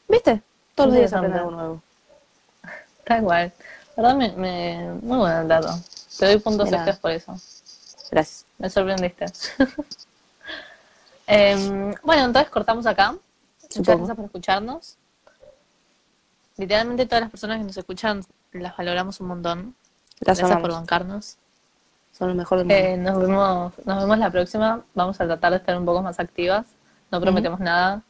¿Viste? 0.08 0.40
Todos 0.74 0.88
los 0.88 0.96
días 0.96 1.12
aprendes 1.12 1.40
algo 1.40 1.50
nuevo. 1.50 1.82
Tal 3.04 3.22
cual. 3.22 3.52
Verdad, 3.94 4.16
me, 4.16 4.32
me- 4.32 4.94
muy 5.02 5.18
bueno 5.18 5.42
el 5.42 5.48
dato. 5.48 5.74
Te 6.18 6.24
doy 6.26 6.38
puntos 6.38 6.72
extras 6.72 6.98
por 6.98 7.10
eso. 7.10 7.32
Gracias. 8.10 8.46
Me 8.58 8.70
sorprendiste. 8.70 9.26
Em, 11.32 11.94
bueno, 12.02 12.24
entonces 12.24 12.50
cortamos 12.50 12.86
acá. 12.86 13.14
Muchas 13.76 13.96
gracias 13.96 14.16
por 14.16 14.24
escucharnos. 14.24 14.96
Literalmente 16.56 17.06
todas 17.06 17.20
las 17.22 17.30
personas 17.30 17.58
que 17.58 17.64
nos 17.64 17.76
escuchan 17.76 18.24
las 18.52 18.76
valoramos 18.76 19.20
un 19.20 19.28
montón. 19.28 19.74
Las 20.20 20.38
Gracias 20.38 20.60
por 20.60 20.72
bancarnos. 20.72 21.36
Son 22.12 22.28
lo 22.28 22.34
mejor 22.34 22.58
del 22.58 22.66
mundo. 22.66 22.84
Eh, 22.84 22.96
nos 22.96 23.18
vemos, 23.20 23.72
nos 23.84 23.98
vemos 24.00 24.18
la 24.18 24.30
próxima. 24.30 24.82
Vamos 24.94 25.20
a 25.20 25.26
tratar 25.26 25.52
de 25.52 25.58
estar 25.58 25.78
un 25.78 25.84
poco 25.84 26.02
más 26.02 26.18
activas. 26.18 26.66
No 27.12 27.20
prometemos 27.20 27.60
nada, 27.60 28.02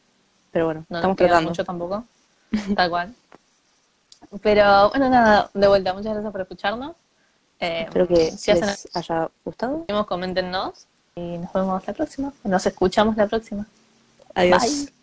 Pero 0.51 0.65
bueno, 0.65 0.85
no 0.89 0.97
estamos 0.97 1.17
nos 1.17 1.27
tratando. 1.27 1.49
mucho 1.49 1.63
tampoco. 1.63 2.03
Tal 2.75 2.89
cual. 2.89 3.13
Pero 4.41 4.89
bueno, 4.89 5.09
nada, 5.09 5.49
de 5.53 5.67
vuelta, 5.67 5.93
muchas 5.93 6.13
gracias 6.13 6.31
por 6.31 6.41
escucharnos. 6.41 6.95
Eh, 7.59 7.83
Espero 7.83 8.07
que 8.07 8.31
si 8.31 8.49
hacen 8.49 8.65
les 8.67 8.95
haya 8.95 9.29
gustado. 9.45 9.85
algo, 9.87 10.05
coméntenos 10.07 10.87
y 11.15 11.37
nos 11.37 11.51
vemos 11.53 11.85
la 11.85 11.93
próxima. 11.93 12.33
Nos 12.43 12.65
escuchamos 12.65 13.17
la 13.17 13.27
próxima. 13.27 13.65
Adiós. 14.33 14.61
Bye. 14.61 15.00